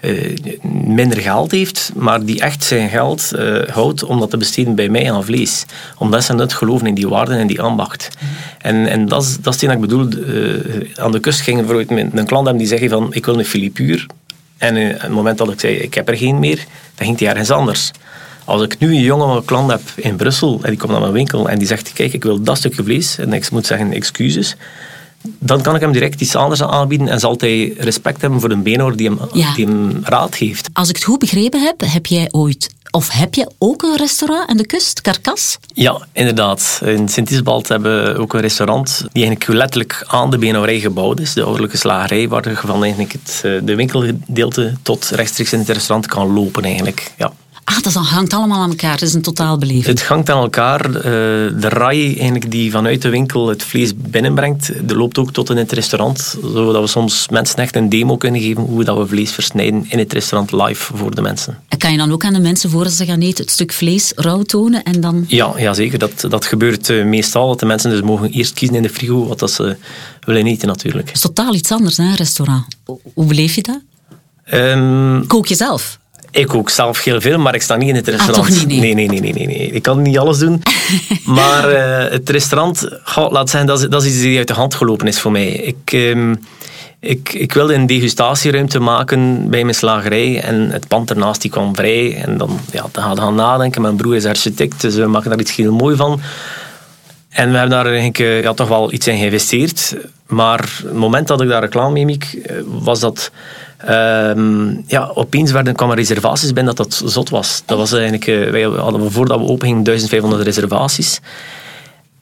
uh, 0.00 0.36
minder 0.72 1.18
geld 1.18 1.50
heeft, 1.50 1.92
maar 1.96 2.24
die 2.24 2.40
echt 2.40 2.64
zijn 2.64 2.88
geld 2.88 3.32
uh, 3.34 3.62
houdt 3.68 4.04
om 4.04 4.20
dat 4.20 4.30
te 4.30 4.36
besteden 4.36 4.74
bij 4.74 4.88
mij 4.88 5.12
aan 5.12 5.24
vlees. 5.24 5.64
Omdat 5.96 6.24
ze 6.24 6.34
net 6.34 6.52
geloven 6.52 6.86
in 6.86 6.94
die 6.94 7.08
waarden 7.08 7.38
en 7.38 7.46
die 7.46 7.60
ambacht. 7.60 8.08
En, 8.58 8.86
en 8.86 9.06
dat 9.06 9.22
is, 9.22 9.36
dat 9.40 9.54
is 9.54 9.60
wat 9.60 9.70
ik 9.70 9.80
bedoel. 9.80 10.08
aan 10.94 11.12
de 11.12 11.20
kust 11.20 11.40
ging 11.40 11.56
bijvoorbeeld 11.66 11.90
een 11.90 12.26
klant 12.26 12.46
hebben 12.46 12.56
die 12.56 12.66
zeggen 12.66 12.88
van 12.88 13.08
ik 13.10 13.26
wil 13.26 13.38
een 13.38 13.44
filipuur. 13.44 14.06
En 14.58 14.94
op 14.94 15.00
het 15.00 15.10
moment 15.10 15.38
dat 15.38 15.52
ik 15.52 15.60
zei 15.60 15.74
ik 15.74 15.94
heb 15.94 16.08
er 16.08 16.16
geen 16.16 16.38
meer, 16.38 16.56
dan 16.94 17.06
ging 17.06 17.18
hij 17.18 17.28
ergens 17.28 17.50
anders. 17.50 17.90
Als 18.44 18.62
ik 18.62 18.78
nu 18.78 18.88
een 18.88 19.00
jonge 19.00 19.44
klant 19.44 19.70
heb 19.70 19.80
in 19.96 20.16
Brussel 20.16 20.60
en 20.62 20.70
die 20.70 20.78
komt 20.78 20.92
naar 20.92 21.00
mijn 21.00 21.12
winkel 21.12 21.48
en 21.48 21.58
die 21.58 21.66
zegt, 21.66 21.92
kijk, 21.92 22.12
ik 22.12 22.22
wil 22.22 22.42
dat 22.42 22.56
stukje 22.56 22.82
vlees, 22.82 23.18
en 23.18 23.32
ik 23.32 23.50
moet 23.50 23.66
zeggen, 23.66 23.92
excuses, 23.92 24.56
dan 25.38 25.62
kan 25.62 25.74
ik 25.74 25.80
hem 25.80 25.92
direct 25.92 26.20
iets 26.20 26.36
anders 26.36 26.62
aanbieden 26.62 27.08
en 27.08 27.20
zal 27.20 27.34
hij 27.38 27.74
respect 27.78 28.20
hebben 28.20 28.40
voor 28.40 28.50
een 28.50 28.62
beenhoor 28.62 28.96
die 28.96 29.08
hem, 29.08 29.18
die 29.54 29.66
hem 29.66 30.00
raad 30.02 30.34
geeft. 30.34 30.68
Als 30.72 30.88
ik 30.88 30.94
het 30.94 31.04
goed 31.04 31.18
begrepen 31.18 31.60
heb, 31.60 31.80
heb 31.84 32.06
jij 32.06 32.28
ooit 32.30 32.76
of 32.90 33.10
heb 33.10 33.34
je 33.34 33.50
ook 33.58 33.82
een 33.82 33.96
restaurant 33.96 34.48
aan 34.48 34.56
de 34.56 34.66
kust, 34.66 35.00
Carcas? 35.00 35.58
Ja, 35.74 36.06
inderdaad. 36.12 36.80
In 36.84 37.08
Sint-Isbald 37.08 37.68
hebben 37.68 38.04
we 38.04 38.20
ook 38.20 38.34
een 38.34 38.40
restaurant 38.40 38.98
die 39.12 39.24
eigenlijk 39.24 39.58
letterlijk 39.58 40.04
aan 40.06 40.30
de 40.30 40.38
beenhouwerij 40.38 40.80
gebouwd 40.80 41.20
is. 41.20 41.34
De 41.34 41.42
ouderlijke 41.42 41.76
slagerij, 41.76 42.28
waar 42.28 42.48
je 42.48 42.56
van 42.56 42.82
eigenlijk 42.82 43.12
het, 43.12 43.40
eh, 43.44 43.52
de 43.62 43.74
winkelgedeelte 43.74 44.74
tot 44.82 45.08
rechtstreeks 45.08 45.52
in 45.52 45.58
het 45.58 45.68
restaurant 45.68 46.06
kan 46.06 46.32
lopen 46.32 46.64
eigenlijk. 46.64 47.12
Ja. 47.16 47.32
Ah, 47.68 47.82
dat 47.82 47.94
hangt 47.94 48.32
allemaal 48.32 48.60
aan 48.60 48.70
elkaar. 48.70 48.92
Het 48.92 49.02
is 49.02 49.14
een 49.14 49.22
totaalbeleving. 49.22 49.86
Het 49.86 50.06
hangt 50.06 50.30
aan 50.30 50.42
elkaar. 50.42 50.88
Uh, 50.88 51.02
de 51.02 51.68
rij 51.68 52.04
eigenlijk 52.04 52.50
die 52.50 52.70
vanuit 52.70 53.02
de 53.02 53.08
winkel 53.08 53.48
het 53.48 53.62
vlees 53.62 53.92
binnenbrengt, 53.96 54.88
de 54.88 54.96
loopt 54.96 55.18
ook 55.18 55.32
tot 55.32 55.50
in 55.50 55.56
het 55.56 55.72
restaurant. 55.72 56.36
Zodat 56.42 56.82
we 56.82 56.86
soms 56.86 57.28
mensen 57.28 57.56
echt 57.56 57.76
een 57.76 57.88
demo 57.88 58.16
kunnen 58.16 58.40
geven 58.40 58.62
hoe 58.62 58.84
dat 58.84 58.98
we 58.98 59.06
vlees 59.06 59.32
versnijden 59.32 59.86
in 59.88 59.98
het 59.98 60.12
restaurant 60.12 60.52
live 60.52 60.96
voor 60.96 61.14
de 61.14 61.22
mensen. 61.22 61.58
En 61.68 61.78
kan 61.78 61.92
je 61.92 61.98
dan 61.98 62.12
ook 62.12 62.24
aan 62.24 62.32
de 62.32 62.40
mensen 62.40 62.70
voor 62.70 62.88
ze 62.88 63.04
gaan 63.04 63.20
eten 63.20 63.44
het 63.44 63.52
stuk 63.52 63.72
vlees 63.72 64.12
rauw 64.16 64.42
tonen 64.42 64.82
en 64.82 65.00
dan... 65.00 65.24
Ja, 65.26 65.52
ja 65.56 65.74
zeker. 65.74 65.98
Dat, 65.98 66.24
dat 66.28 66.46
gebeurt 66.46 66.88
uh, 66.88 67.04
meestal. 67.04 67.48
Dat 67.48 67.60
de 67.60 67.66
mensen 67.66 67.90
dus 67.90 68.00
mogen 68.00 68.30
eerst 68.30 68.54
kiezen 68.54 68.76
in 68.76 68.82
de 68.82 68.90
frigo 68.90 69.26
wat 69.26 69.38
dat 69.38 69.50
ze 69.50 69.76
willen 70.20 70.46
eten 70.46 70.68
natuurlijk. 70.68 71.06
Het 71.06 71.16
is 71.16 71.22
totaal 71.22 71.54
iets 71.54 71.72
anders, 71.72 71.96
hè, 71.96 72.04
een 72.04 72.14
restaurant. 72.14 72.64
Hoe 73.14 73.26
beleef 73.26 73.54
je 73.54 73.62
dat? 73.62 73.80
Um, 74.52 75.26
Kook 75.26 75.46
je 75.46 75.54
zelf? 75.54 75.98
Ik 76.30 76.46
kook 76.46 76.70
zelf 76.70 77.04
heel 77.04 77.20
veel, 77.20 77.38
maar 77.38 77.54
ik 77.54 77.62
sta 77.62 77.76
niet 77.76 77.88
in 77.88 77.94
het 77.94 78.08
ah, 78.08 78.14
restaurant. 78.14 78.48
Ah, 78.48 78.54
niet, 78.54 78.66
nee. 78.66 78.94
Nee, 78.94 78.94
nee, 78.94 79.20
nee, 79.20 79.32
nee, 79.32 79.46
nee, 79.46 79.70
Ik 79.70 79.82
kan 79.82 80.02
niet 80.02 80.18
alles 80.18 80.38
doen. 80.38 80.62
maar 81.24 81.72
uh, 81.72 82.10
het 82.10 82.30
restaurant, 82.30 82.88
laat 83.14 83.50
zeggen, 83.50 83.68
dat 83.68 83.80
is, 83.80 83.88
dat 83.88 84.02
is 84.02 84.08
iets 84.12 84.20
die 84.20 84.38
uit 84.38 84.48
de 84.48 84.54
hand 84.54 84.74
gelopen 84.74 85.06
is 85.06 85.20
voor 85.20 85.32
mij. 85.32 85.48
Ik, 85.48 85.92
um, 85.92 86.38
ik, 87.00 87.32
ik 87.32 87.52
wilde 87.52 87.74
een 87.74 87.86
degustatieruimte 87.86 88.78
maken 88.78 89.50
bij 89.50 89.62
mijn 89.62 89.74
slagerij 89.74 90.40
en 90.40 90.70
het 90.70 90.88
pand 90.88 91.10
ernaast 91.10 91.42
die 91.42 91.50
kwam 91.50 91.74
vrij. 91.76 92.16
En 92.24 92.38
dan, 92.38 92.60
ja, 92.72 92.86
dan 92.92 93.02
gaan 93.02 93.14
we 93.14 93.20
gaan 93.20 93.34
nadenken. 93.34 93.82
Mijn 93.82 93.96
broer 93.96 94.16
is 94.16 94.24
architect, 94.24 94.80
dus 94.80 94.94
we 94.94 95.06
maken 95.06 95.30
daar 95.30 95.40
iets 95.40 95.56
heel 95.56 95.72
mooi 95.72 95.96
van. 95.96 96.20
En 97.28 97.50
we 97.50 97.56
hebben 97.56 97.76
daar 97.76 97.86
eigenlijk 97.86 98.18
eh, 98.18 98.42
ja, 98.42 98.54
toch 98.54 98.68
wel 98.68 98.92
iets 98.92 99.06
in 99.06 99.18
geïnvesteerd. 99.18 99.96
Maar 100.26 100.58
het 100.82 100.92
moment 100.92 101.28
dat 101.28 101.40
ik 101.40 101.48
daar 101.48 101.60
reclame 101.60 101.92
mee 101.92 102.04
miek, 102.04 102.24
eh, 102.24 102.56
was 102.66 103.00
dat 103.00 103.30
Um, 103.90 104.84
ja, 104.86 105.10
opeens 105.14 105.50
werden, 105.50 105.74
kwamen 105.74 105.96
reservaties 105.96 106.52
binnen 106.52 106.74
dat 106.74 106.90
dat 106.90 107.10
zot 107.10 107.30
was. 107.30 107.62
Dat 107.66 107.78
was 107.78 107.92
eigenlijk, 107.92 108.26
uh, 108.26 108.50
wij 108.50 108.62
hadden 108.62 109.12
voordat 109.12 109.38
we 109.38 109.46
open 109.46 109.66
gingen 109.66 109.84
1500 109.84 110.42
reservaties. 110.42 111.20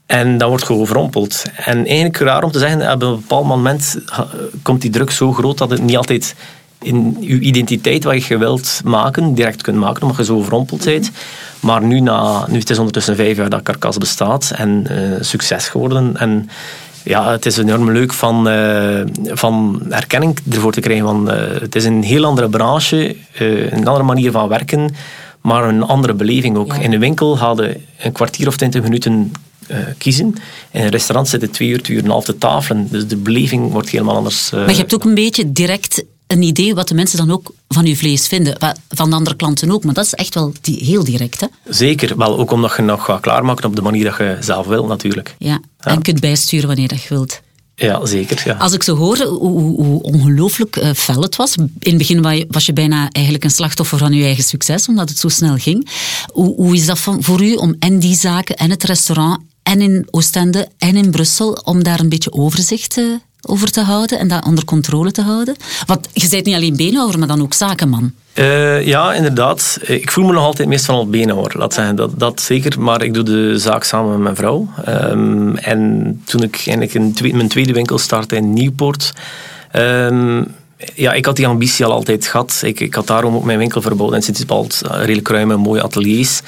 En 0.07 0.39
dan 0.39 0.49
wordt 0.49 0.65
gewoon 0.65 0.83
overrompeld. 0.83 1.43
En 1.57 1.87
eigenlijk 1.87 2.17
raar 2.17 2.43
om 2.43 2.51
te 2.51 2.59
zeggen, 2.59 2.93
op 2.93 3.03
een 3.03 3.15
bepaald 3.15 3.47
moment 3.47 3.99
komt 4.63 4.81
die 4.81 4.91
druk 4.91 5.11
zo 5.11 5.33
groot 5.33 5.59
dat 5.59 5.71
het 5.71 5.83
niet 5.83 5.97
altijd 5.97 6.35
in 6.83 7.17
je 7.21 7.39
identiteit 7.39 8.05
wat 8.05 8.25
je 8.25 8.39
wilt 8.39 8.81
maken, 8.85 9.35
direct 9.35 9.63
kunt 9.63 9.77
maken, 9.77 10.03
omdat 10.03 10.17
je 10.17 10.25
zo 10.25 10.37
overrompeld 10.37 10.85
bent. 10.85 11.11
Maar 11.61 11.83
nu, 11.83 12.01
na, 12.01 12.47
nu 12.49 12.59
het 12.59 12.71
is 12.71 12.79
ondertussen 12.79 13.17
vijf 13.17 13.37
jaar 13.37 13.49
dat 13.49 13.63
Carcass 13.63 13.99
bestaat 13.99 14.53
en 14.55 14.87
uh, 14.91 15.17
succes 15.21 15.69
geworden. 15.69 16.17
En 16.17 16.49
ja, 17.07 17.31
het 17.31 17.47
is 17.47 17.57
enorm 17.57 17.93
leuk 17.93 18.13
van, 18.13 18.49
uh, 18.49 19.01
van 19.25 19.83
erkenning 19.91 20.39
ervoor 20.51 20.73
te 20.73 20.81
krijgen. 20.81 21.07
Van, 21.07 21.31
uh, 21.31 21.61
het 21.61 21.75
is 21.75 21.85
een 21.85 22.03
heel 22.03 22.25
andere 22.25 22.49
branche, 22.49 23.17
uh, 23.41 23.73
een 23.73 23.87
andere 23.87 24.05
manier 24.05 24.31
van 24.31 24.49
werken, 24.49 24.95
maar 25.41 25.69
een 25.69 25.83
andere 25.83 26.15
beleving 26.15 26.57
ook. 26.57 26.77
In 26.77 26.93
een 26.93 27.01
winkel 27.01 27.39
hadden 27.39 27.85
een 27.99 28.13
kwartier 28.13 28.47
of 28.47 28.57
twintig 28.57 28.83
minuten 28.83 29.33
kiezen. 29.99 30.35
In 30.71 30.83
een 30.83 30.89
restaurant 30.89 31.29
zitten 31.29 31.51
twee 31.51 31.69
uur, 31.69 31.83
twee 31.83 31.97
uur 31.97 32.03
en 32.03 32.09
een 32.09 32.15
half 32.15 32.25
te 32.25 32.39
tafelen. 32.39 32.89
Dus 32.91 33.07
de 33.07 33.17
beleving 33.17 33.73
wordt 33.73 33.89
helemaal 33.89 34.17
anders. 34.17 34.51
maar 34.51 34.71
je 34.71 34.77
hebt 34.77 34.95
ook 34.95 35.05
een 35.05 35.15
beetje 35.15 35.53
direct 35.53 36.05
een 36.27 36.43
idee 36.43 36.75
wat 36.75 36.89
de 36.89 36.95
mensen 36.95 37.19
dan 37.19 37.31
ook 37.31 37.53
van 37.69 37.87
je 37.87 37.97
vlees 37.97 38.27
vinden. 38.27 38.77
Van 38.89 39.11
de 39.11 39.17
andere 39.17 39.37
klanten 39.37 39.71
ook, 39.71 39.85
maar 39.85 39.95
dat 39.95 40.05
is 40.05 40.15
echt 40.15 40.35
wel 40.35 40.53
die, 40.61 40.85
heel 40.85 41.05
direct. 41.05 41.41
Hè? 41.41 41.47
Zeker, 41.65 42.17
wel 42.17 42.39
ook 42.39 42.51
omdat 42.51 42.77
je 42.77 42.83
nog 42.83 43.05
gaat 43.05 43.21
klaarmaken 43.21 43.65
op 43.65 43.77
de 43.77 43.83
manier 43.83 44.05
dat 44.05 44.17
je 44.17 44.37
zelf 44.41 44.67
wil 44.67 44.87
natuurlijk. 44.87 45.35
Ja, 45.39 45.61
en 45.79 46.03
kunt 46.03 46.21
bijsturen 46.21 46.67
wanneer 46.67 46.89
dat 46.89 47.03
je 47.03 47.09
wilt. 47.09 47.41
Ja, 47.75 48.07
zeker. 48.07 48.43
Ja. 48.45 48.55
Als 48.55 48.73
ik 48.73 48.83
zo 48.83 48.97
hoor 48.97 49.19
hoe, 49.19 49.83
hoe 49.83 50.03
ongelooflijk 50.03 50.77
uh, 50.77 50.93
fel 50.93 51.23
het 51.23 51.37
was. 51.37 51.57
In 51.57 51.73
het 51.79 51.99
begin 51.99 52.47
was 52.49 52.67
je 52.67 52.73
bijna 52.73 53.09
eigenlijk 53.11 53.45
een 53.45 53.51
slachtoffer 53.51 53.99
van 53.99 54.13
je 54.13 54.25
eigen 54.25 54.45
succes, 54.45 54.89
omdat 54.89 55.09
het 55.09 55.19
zo 55.19 55.29
snel 55.29 55.57
ging. 55.57 55.89
Hoe, 56.33 56.55
hoe 56.55 56.75
is 56.75 56.87
dat 56.87 56.99
voor 56.99 57.43
u 57.43 57.55
om 57.55 57.75
en 57.79 57.99
die 57.99 58.17
zaken 58.17 58.57
en 58.57 58.71
het 58.71 58.85
restaurant 58.85 59.41
en 59.63 59.81
in 59.81 60.09
Oostende 60.11 60.69
en 60.79 60.97
in 60.97 61.11
Brussel 61.11 61.53
om 61.53 61.83
daar 61.83 62.01
een 62.01 62.09
beetje 62.09 62.33
overzicht 62.33 63.01
over 63.47 63.71
te 63.71 63.81
houden 63.81 64.19
en 64.19 64.29
dat 64.29 64.45
onder 64.45 64.65
controle 64.65 65.11
te 65.11 65.23
houden? 65.23 65.57
Want 65.87 66.09
je 66.13 66.29
bent 66.29 66.45
niet 66.45 66.55
alleen 66.55 66.77
beenhouwer, 66.77 67.19
maar 67.19 67.29
dan 67.29 67.43
ook 67.43 67.55
zakenman. 67.55 68.13
Uh, 68.35 68.87
ja, 68.87 69.15
inderdaad. 69.15 69.79
Ik 69.83 70.11
voel 70.11 70.25
me 70.25 70.33
nog 70.33 70.45
altijd 70.45 70.69
meestal 70.69 70.97
al 70.97 71.09
beenhouwer, 71.09 71.59
laat 71.59 71.75
zeggen. 71.75 71.97
Dat, 71.97 72.19
dat 72.19 72.41
zeker, 72.41 72.81
maar 72.81 73.03
ik 73.03 73.15
doe 73.15 73.23
de 73.23 73.59
zaak 73.59 73.85
samen 73.85 74.11
met 74.11 74.21
mijn 74.21 74.37
vrouw. 74.37 74.69
Um, 74.89 75.57
en 75.57 76.23
toen 76.25 76.43
ik 76.43 76.55
eigenlijk 76.55 76.95
in 77.23 77.37
mijn 77.37 77.49
tweede 77.49 77.73
winkel 77.73 77.99
startte 77.99 78.37
in 78.37 78.53
Nieuwpoort... 78.53 79.13
Um, 79.73 80.55
ja, 80.95 81.13
ik 81.13 81.25
had 81.25 81.37
die 81.37 81.47
ambitie 81.47 81.85
al 81.85 81.93
altijd 81.93 82.27
gehad. 82.27 82.61
Ik, 82.63 82.81
ik 82.81 82.95
had 82.95 83.07
daarom 83.07 83.35
ook 83.35 83.45
mijn 83.45 83.59
winkel 83.59 83.83
verbouwd 83.83 84.15
in 84.15 84.23
Sint-Isbald. 84.23 84.81
Redelijk 84.85 85.29
ruime, 85.29 85.57
mooie 85.57 85.83
ateliers. 85.83 86.41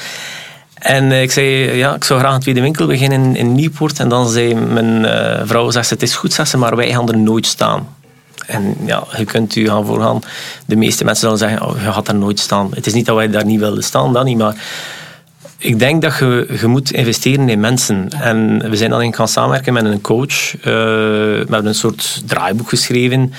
En 0.78 1.12
eh, 1.12 1.22
ik 1.22 1.30
zei, 1.30 1.72
ja, 1.76 1.94
ik 1.94 2.04
zou 2.04 2.20
graag 2.20 2.34
een 2.34 2.40
tweede 2.40 2.60
winkel 2.60 2.86
beginnen 2.86 3.36
in, 3.36 3.54
Nieuwpoort. 3.54 4.00
En 4.00 4.08
dan 4.08 4.28
zei 4.28 4.54
mijn 4.54 5.02
uh, 5.04 5.40
vrouw, 5.44 5.70
zegt, 5.70 5.90
het 5.90 6.02
is 6.02 6.14
goed, 6.14 6.32
zegt 6.32 6.48
ze, 6.48 6.56
maar 6.56 6.76
wij 6.76 6.90
gaan 6.92 7.08
er 7.08 7.18
nooit 7.18 7.46
staan. 7.46 7.88
En 8.46 8.76
ja, 8.84 9.04
je 9.16 9.24
kunt 9.24 9.56
u 9.56 9.66
gaan 9.66 9.86
voorgaan. 9.86 10.20
De 10.66 10.76
meeste 10.76 11.04
mensen 11.04 11.22
zullen 11.22 11.38
zeggen, 11.38 11.68
oh, 11.68 11.82
je 11.82 11.92
gaat 11.92 12.08
er 12.08 12.14
nooit 12.14 12.38
staan. 12.38 12.70
Het 12.74 12.86
is 12.86 12.92
niet 12.92 13.06
dat 13.06 13.16
wij 13.16 13.30
daar 13.30 13.44
niet 13.44 13.60
wilden 13.60 13.84
staan, 13.84 14.12
dat 14.12 14.24
niet, 14.24 14.38
maar 14.38 14.54
ik 15.60 15.78
denk 15.78 16.02
dat 16.02 16.18
je, 16.18 16.58
moet 16.66 16.92
investeren 16.92 17.48
in 17.48 17.60
mensen. 17.60 18.08
En 18.20 18.70
we 18.70 18.76
zijn 18.76 18.90
dan 18.90 19.14
gaan 19.14 19.28
samenwerken 19.28 19.72
met 19.72 19.84
een 19.84 20.00
coach. 20.00 20.54
Uh, 20.54 20.62
we 20.62 21.46
hebben 21.48 21.66
een 21.66 21.74
soort 21.74 22.22
draaiboek 22.26 22.68
geschreven. 22.68 23.32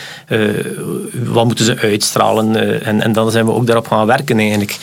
Wat 1.23 1.45
moeten 1.45 1.65
ze 1.65 1.77
uitstralen? 1.77 2.81
En, 2.83 3.01
en 3.01 3.11
dan 3.11 3.31
zijn 3.31 3.45
we 3.45 3.51
ook 3.51 3.65
daarop 3.65 3.87
gaan 3.87 4.05
werken 4.05 4.39
eigenlijk. 4.39 4.77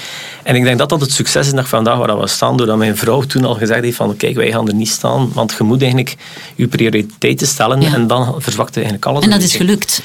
En 0.46 0.54
ik 0.54 0.64
denk 0.64 0.78
dat 0.78 0.88
dat 0.88 1.00
het 1.00 1.12
succes 1.12 1.46
is 1.46 1.52
nog 1.52 1.68
vandaag 1.68 1.98
waar 1.98 2.20
we 2.20 2.26
staan. 2.26 2.56
Doordat 2.56 2.76
mijn 2.76 2.96
vrouw 2.96 3.20
toen 3.20 3.44
al 3.44 3.54
gezegd 3.54 3.82
heeft 3.82 3.96
van 3.96 4.16
kijk, 4.16 4.34
wij 4.34 4.50
gaan 4.50 4.68
er 4.68 4.74
niet 4.74 4.88
staan. 4.88 5.30
Want 5.32 5.54
je 5.58 5.64
moet 5.64 5.80
eigenlijk 5.80 6.16
je 6.54 6.66
prioriteiten 6.68 7.46
stellen. 7.46 7.82
En 7.82 8.06
dan 8.06 8.34
verzwakt 8.38 8.76
eigenlijk 8.76 9.06
alles. 9.06 9.24
En 9.24 9.30
dat 9.30 9.42
is 9.42 9.56
gelukt? 9.56 10.02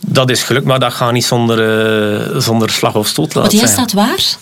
Dat 0.00 0.30
is 0.30 0.42
gelukt, 0.42 0.66
maar 0.66 0.78
dat 0.78 0.92
gaat 0.92 1.12
niet 1.12 1.24
zonder, 1.24 2.42
zonder 2.42 2.70
slag 2.70 2.94
of 2.94 3.06
stoot. 3.06 3.32
Want 3.32 3.52
jij 3.52 3.66
staat 3.66 3.92
waar? 3.92 4.36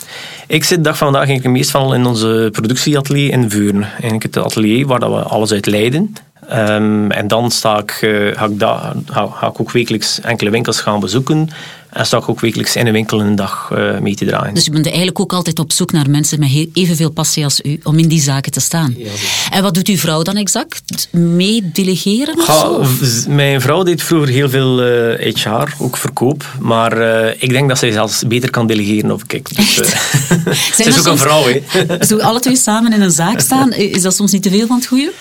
Ik 0.47 0.65
zit 0.65 0.77
de 0.77 0.83
dag 0.83 0.97
van 0.97 1.07
vandaag 1.07 1.29
eigenlijk 1.29 1.57
meestal 1.57 1.95
in 1.95 2.07
onze 2.07 2.49
productieatelier 2.53 3.31
in 3.31 3.51
Vuren. 3.51 3.83
Eigenlijk 3.83 4.23
het 4.23 4.37
atelier 4.37 4.87
waar 4.87 5.01
dat 5.01 5.11
we 5.11 5.23
alles 5.23 5.53
uit 5.53 5.67
leiden. 5.67 6.15
Um, 6.53 7.11
en 7.11 7.29
dan 7.29 7.51
sta 7.51 7.79
ik, 7.79 7.99
uh, 8.03 8.37
ga, 8.37 8.45
ik 8.45 8.59
da, 8.59 8.93
ga, 9.07 9.27
ga, 9.27 9.47
ik 9.47 9.61
ook 9.61 9.71
wekelijks 9.71 10.21
enkele 10.21 10.51
winkels 10.51 10.81
gaan 10.81 11.01
bezoeken. 11.01 11.51
En 11.95 12.07
sta 12.07 12.17
ik 12.17 12.29
ook 12.29 12.41
wekelijks 12.41 12.77
in 12.77 12.87
een 12.87 12.93
winkel 12.93 13.21
een 13.21 13.37
dag 13.37 13.71
uh, 13.73 13.99
mee 13.99 14.15
te 14.15 14.25
draaien. 14.25 14.55
Dus 14.55 14.65
je 14.65 14.71
bent 14.71 14.87
eigenlijk 14.87 15.21
ook 15.21 15.33
altijd 15.33 15.59
op 15.59 15.73
zoek 15.73 15.93
naar 15.93 16.11
mensen 16.11 16.41
met 16.41 16.69
evenveel 16.73 17.11
passie 17.11 17.45
als 17.45 17.61
u 17.61 17.81
om 17.83 17.99
in 17.99 18.09
die 18.09 18.21
zaken 18.21 18.53
te 18.53 18.61
staan. 18.61 18.95
Ja, 18.99 19.11
en 19.51 19.63
wat 19.63 19.75
doet 19.75 19.89
uw 19.89 19.97
vrouw 19.97 20.23
dan 20.23 20.37
exact? 20.37 21.09
Meedelegeren 21.11 22.39
of 22.79 23.27
Mijn 23.29 23.61
vrouw 23.61 23.83
deed 23.83 24.03
vroeger 24.03 24.29
heel 24.29 24.49
veel 24.49 24.83
uh, 24.83 25.27
eh, 25.27 25.35
HR, 25.35 25.83
ook 25.83 25.97
verkoop. 25.97 26.45
Maar 26.61 26.99
uh, 26.99 27.43
ik 27.43 27.51
denk 27.51 27.69
dat 27.69 27.79
zij 27.79 27.91
zelfs 27.91 28.23
beter 28.27 28.51
kan 28.51 28.67
delegeren. 28.67 29.11
Of, 29.11 29.27
kijk, 29.27 29.57
dus, 29.57 29.75
ze 30.77 30.85
is 30.85 30.99
ook 30.99 31.07
een 31.07 31.19
vrouw. 31.19 31.45
Hè. 31.45 31.63
Zo 32.07 32.19
alle 32.19 32.41
twee 32.41 32.57
samen 32.57 32.93
in 32.93 33.01
een 33.01 33.11
zaak 33.11 33.41
staan, 33.41 33.73
is 33.73 34.03
dat 34.03 34.15
soms 34.15 34.33
niet 34.33 34.43
te 34.43 34.51
veel 34.51 34.67
van 34.67 34.77
het 34.77 34.87
goede? 34.87 35.13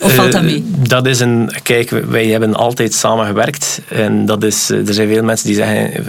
Of 0.00 0.14
valt 0.14 0.32
dat 0.32 0.42
mee? 0.42 0.56
Uh, 0.56 0.88
dat 0.88 1.06
is 1.06 1.20
een... 1.20 1.52
Kijk, 1.62 1.90
wij 1.90 2.26
hebben 2.26 2.54
altijd 2.54 2.94
samen 2.94 3.26
gewerkt. 3.26 3.80
En 3.88 4.26
dat 4.26 4.42
is, 4.42 4.70
er 4.70 4.94
zijn 4.94 5.08
veel 5.08 5.22
mensen 5.22 5.46
die 5.46 5.56
zeggen, 5.56 6.04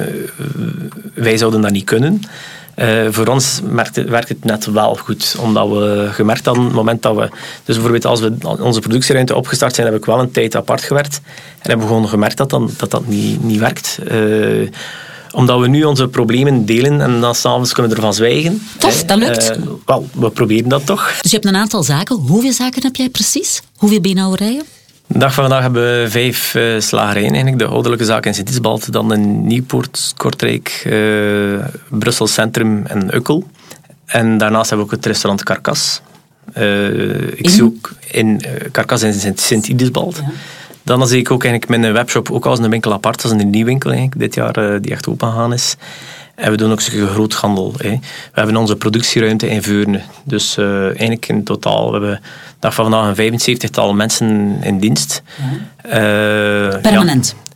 wij 1.13 1.37
zouden 1.37 1.61
dat 1.61 1.71
niet 1.71 1.85
kunnen. 1.85 2.21
Uh, 2.75 3.07
voor 3.09 3.27
ons 3.27 3.61
werkt 3.71 3.95
het, 3.95 4.09
werkt 4.09 4.29
het, 4.29 4.43
net 4.43 4.65
wel 4.65 4.95
goed, 4.95 5.35
omdat 5.39 5.69
we 5.69 6.07
gemerkt 6.11 6.45
hadden, 6.45 6.63
het 6.63 6.73
moment 6.73 7.01
dat 7.01 7.15
we... 7.15 7.29
Dus 7.65 7.75
bijvoorbeeld 7.75 8.05
als 8.05 8.19
we 8.19 8.33
onze 8.41 8.79
productieruimte 8.79 9.35
opgestart 9.35 9.75
zijn, 9.75 9.87
heb 9.87 9.95
ik 9.95 10.05
wel 10.05 10.19
een 10.19 10.31
tijd 10.31 10.55
apart 10.55 10.81
gewerkt. 10.81 11.21
En 11.25 11.69
hebben 11.69 11.87
we 11.87 11.93
gewoon 11.93 12.09
gemerkt 12.09 12.37
dat 12.37 12.49
dan, 12.49 12.69
dat, 12.77 12.91
dat 12.91 13.07
niet, 13.07 13.43
niet 13.43 13.59
werkt. 13.59 13.99
Omdat 15.31 15.59
we 15.59 15.67
nu 15.67 15.83
onze 15.83 16.07
problemen 16.07 16.65
delen 16.65 17.01
en 17.01 17.19
dan 17.19 17.35
s'avonds 17.35 17.73
kunnen 17.73 17.91
we 17.91 17.97
ervan 17.97 18.13
zwijgen. 18.13 18.61
Tof, 18.77 19.03
dat 19.03 19.17
lukt. 19.17 19.57
Uh, 19.57 19.65
wel, 19.85 20.07
we 20.13 20.29
proberen 20.29 20.69
dat 20.69 20.85
toch. 20.85 21.17
Dus 21.21 21.31
je 21.31 21.37
hebt 21.37 21.49
een 21.49 21.59
aantal 21.59 21.83
zaken. 21.83 22.15
Hoeveel 22.15 22.51
zaken 22.51 22.81
heb 22.83 22.95
jij 22.95 23.09
precies? 23.09 23.61
Hoeveel 23.75 24.01
beenhouwerijen? 24.01 24.63
De 25.07 25.19
dag 25.19 25.33
van 25.33 25.43
vandaag 25.43 25.61
hebben 25.61 25.83
we 25.83 26.09
vijf 26.09 26.55
uh, 26.55 26.79
slagerijen. 26.79 27.29
Eigenlijk 27.29 27.59
de 27.59 27.65
ouderlijke 27.67 28.05
zaak 28.05 28.25
in 28.25 28.33
Sint-Isbald, 28.33 28.93
dan 28.93 29.13
in 29.13 29.47
Nieuwpoort, 29.47 30.13
Kortrijk, 30.17 30.83
uh, 30.87 31.65
Brussel 31.89 32.27
Centrum 32.27 32.85
en 32.85 33.15
Ukkel. 33.15 33.47
En 34.05 34.37
daarnaast 34.37 34.69
hebben 34.69 34.87
we 34.87 34.93
ook 34.93 34.97
het 34.97 35.07
restaurant 35.07 35.43
Carcas. 35.43 36.01
Uh, 36.57 37.17
ik 37.17 37.39
in? 37.39 37.49
zie 37.49 37.63
ook 37.63 37.91
in 38.11 38.41
Carcas 38.71 39.01
in 39.01 39.33
Sint-Idisbald. 39.37 40.15
Ja. 40.15 40.31
Dan 40.83 41.07
zie 41.07 41.19
ik 41.19 41.31
ook 41.31 41.43
eigenlijk 41.43 41.79
mijn 41.79 41.93
webshop 41.93 42.31
ook 42.31 42.45
als 42.45 42.59
een 42.59 42.69
winkel 42.69 42.93
apart. 42.93 43.21
Dat 43.21 43.31
is 43.31 43.41
een 43.41 43.49
nieuw 43.49 43.65
winkel 43.65 43.89
eigenlijk, 43.89 44.19
dit 44.19 44.35
jaar 44.35 44.73
uh, 44.73 44.81
die 44.81 44.91
echt 44.91 45.07
open 45.07 45.27
gegaan 45.27 45.53
is. 45.53 45.75
En 46.35 46.51
we 46.51 46.57
doen 46.57 46.71
ook 46.71 46.75
een 46.75 46.81
stukje 46.81 47.07
groothandel. 47.07 47.73
Hè. 47.77 47.89
We 47.89 47.99
hebben 48.33 48.55
onze 48.55 48.75
productieruimte 48.75 49.49
in 49.49 49.63
Veurne. 49.63 50.01
Dus 50.23 50.57
uh, 50.57 50.85
eigenlijk 50.85 51.27
in 51.27 51.43
totaal, 51.43 51.85
we 51.85 51.91
hebben 51.91 52.21
dag 52.59 52.73
van 52.73 52.91
vandaag 52.91 53.17
een 53.17 53.39
75-tal 53.39 53.93
mensen 53.93 54.57
in 54.61 54.79
dienst. 54.79 55.21
Ja. 55.83 56.73
Uh, 56.73 56.81
permanent? 56.81 57.35
Ja, 57.37 57.51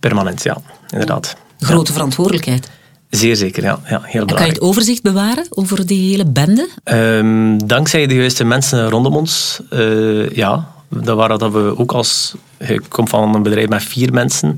permanent, 0.00 0.42
ja, 0.42 0.56
inderdaad. 0.90 1.36
Grote 1.58 1.92
verantwoordelijkheid. 1.92 2.70
Zeer 3.10 3.36
zeker, 3.36 3.62
ja. 3.62 3.80
ja 3.84 3.88
heel 3.88 4.00
belangrijk. 4.00 4.36
Kan 4.36 4.46
je 4.46 4.52
het 4.52 4.60
overzicht 4.60 5.02
bewaren 5.02 5.46
over 5.50 5.86
die 5.86 6.10
hele 6.10 6.26
bende? 6.26 6.68
Um, 6.84 7.66
dankzij 7.66 8.06
de 8.06 8.14
juiste 8.14 8.44
mensen 8.44 8.88
rondom 8.88 9.16
ons, 9.16 9.60
uh, 9.70 10.30
ja. 10.30 10.68
Dat 10.90 11.16
waren 11.16 11.38
dat 11.38 11.52
we 11.52 11.78
ook 11.78 11.92
als... 11.92 12.34
Je 12.58 12.80
komt 12.88 13.08
van 13.08 13.34
een 13.34 13.42
bedrijf 13.42 13.68
met 13.68 13.82
vier 13.82 14.12
mensen. 14.12 14.56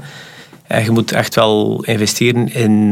En 0.67 0.85
je 0.85 0.91
moet 0.91 1.13
echt 1.13 1.35
wel 1.35 1.85
investeren 1.85 2.55
in 2.55 2.71
uh, 2.71 2.91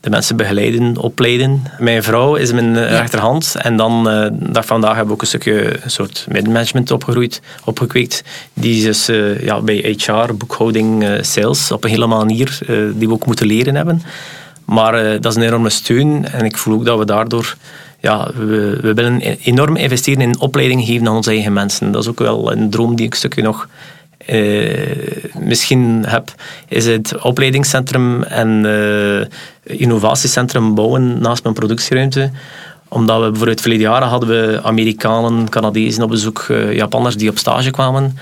de 0.00 0.10
mensen 0.10 0.36
begeleiden, 0.36 0.96
opleiden. 0.96 1.62
Mijn 1.78 2.02
vrouw 2.02 2.34
is 2.34 2.52
mijn 2.52 2.74
ja. 2.74 2.86
rechterhand. 2.86 3.54
En 3.58 3.76
dan, 3.76 4.10
uh, 4.10 4.26
dag 4.32 4.66
vandaag 4.66 4.90
hebben 4.90 5.06
we 5.06 5.12
ook 5.12 5.20
een 5.20 5.26
stukje 5.26 5.82
een 5.84 5.90
soort 5.90 6.26
middenmanagement 6.28 6.90
opgegroeid, 6.90 7.42
opgekweekt. 7.64 8.24
Die 8.54 8.76
is 8.76 8.82
dus 8.84 9.08
uh, 9.08 9.42
ja, 9.42 9.60
bij 9.60 9.96
HR, 9.98 10.34
boekhouding, 10.34 11.18
sales, 11.20 11.72
op 11.72 11.84
een 11.84 11.90
hele 11.90 12.06
manier 12.06 12.58
die 12.94 13.08
we 13.08 13.12
ook 13.12 13.26
moeten 13.26 13.46
leren 13.46 13.74
hebben. 13.74 14.02
Maar 14.64 15.20
dat 15.20 15.32
is 15.32 15.34
een 15.34 15.46
enorme 15.46 15.70
steun. 15.70 16.28
En 16.28 16.44
ik 16.44 16.58
voel 16.58 16.74
ook 16.74 16.84
dat 16.84 16.98
we 16.98 17.04
daardoor 17.04 17.56
ja, 18.00 18.30
we, 18.34 18.78
we 18.80 18.94
willen 18.94 19.20
enorm 19.20 19.76
investeren 19.76 20.20
in 20.20 20.40
opleiding 20.40 20.84
geven 20.84 21.08
aan 21.08 21.16
onze 21.16 21.30
eigen 21.30 21.52
mensen. 21.52 21.92
Dat 21.92 22.02
is 22.02 22.08
ook 22.08 22.18
wel 22.18 22.52
een 22.52 22.70
droom 22.70 22.96
die 22.96 23.06
ik 23.06 23.12
een 23.12 23.18
stukje 23.18 23.42
nog 23.42 23.68
uh, 24.28 24.86
misschien 25.38 26.04
heb. 26.06 26.34
Is 26.68 26.86
het 26.86 27.22
opleidingscentrum 27.22 28.22
en 28.22 28.64
uh, 28.64 29.24
innovatiecentrum 29.78 30.74
bouwen 30.74 31.20
naast 31.20 31.42
mijn 31.42 31.54
productieruimte 31.54 32.30
omdat 32.90 33.20
we 33.20 33.28
bijvoorbeeld 33.28 33.60
verleden 33.60 33.84
jaren 33.84 34.08
hadden 34.08 34.28
we 34.28 34.60
Amerikanen, 34.62 35.48
Canadezen 35.48 36.02
op 36.02 36.10
bezoek, 36.10 36.46
uh, 36.50 36.74
Japanners 36.74 37.16
die 37.16 37.30
op 37.30 37.38
stage 37.38 37.70
kwamen. 37.70 38.18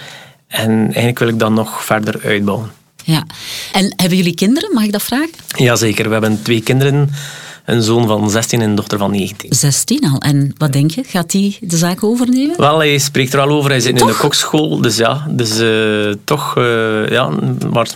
En 0.49 0.85
eigenlijk 0.85 1.19
wil 1.19 1.29
ik 1.29 1.39
dat 1.39 1.51
nog 1.51 1.85
verder 1.85 2.21
uitbouwen. 2.25 2.71
Ja. 3.05 3.27
En 3.73 3.93
hebben 3.97 4.17
jullie 4.17 4.35
kinderen, 4.35 4.75
mag 4.75 4.85
ik 4.85 4.93
dat 4.93 5.03
vragen? 5.03 5.31
Jazeker, 5.57 6.07
we 6.07 6.13
hebben 6.13 6.43
twee 6.43 6.61
kinderen 6.61 7.11
een 7.69 7.83
zoon 7.83 8.07
van 8.07 8.31
16 8.31 8.61
en 8.61 8.69
een 8.69 8.75
dochter 8.75 8.99
van 8.99 9.11
19. 9.11 9.55
16 9.55 10.11
al. 10.13 10.19
En 10.19 10.55
wat 10.57 10.73
denk 10.73 10.91
je? 10.91 11.03
Gaat 11.07 11.33
hij 11.33 11.57
de 11.61 11.77
zaak 11.77 12.05
overnemen? 12.05 12.57
Wel, 12.57 12.79
hij 12.79 12.99
spreekt 12.99 13.33
er 13.35 13.41
al 13.41 13.49
over. 13.49 13.71
Hij 13.71 13.81
zit 13.81 14.01
in 14.01 14.07
de 14.07 14.17
kokschool. 14.17 14.81
Dus 14.81 14.97
ja, 14.97 15.27
dus, 15.31 15.61
uh, 15.61 16.15
toch, 16.25 16.57
uh, 16.59 17.09
ja, 17.09 17.31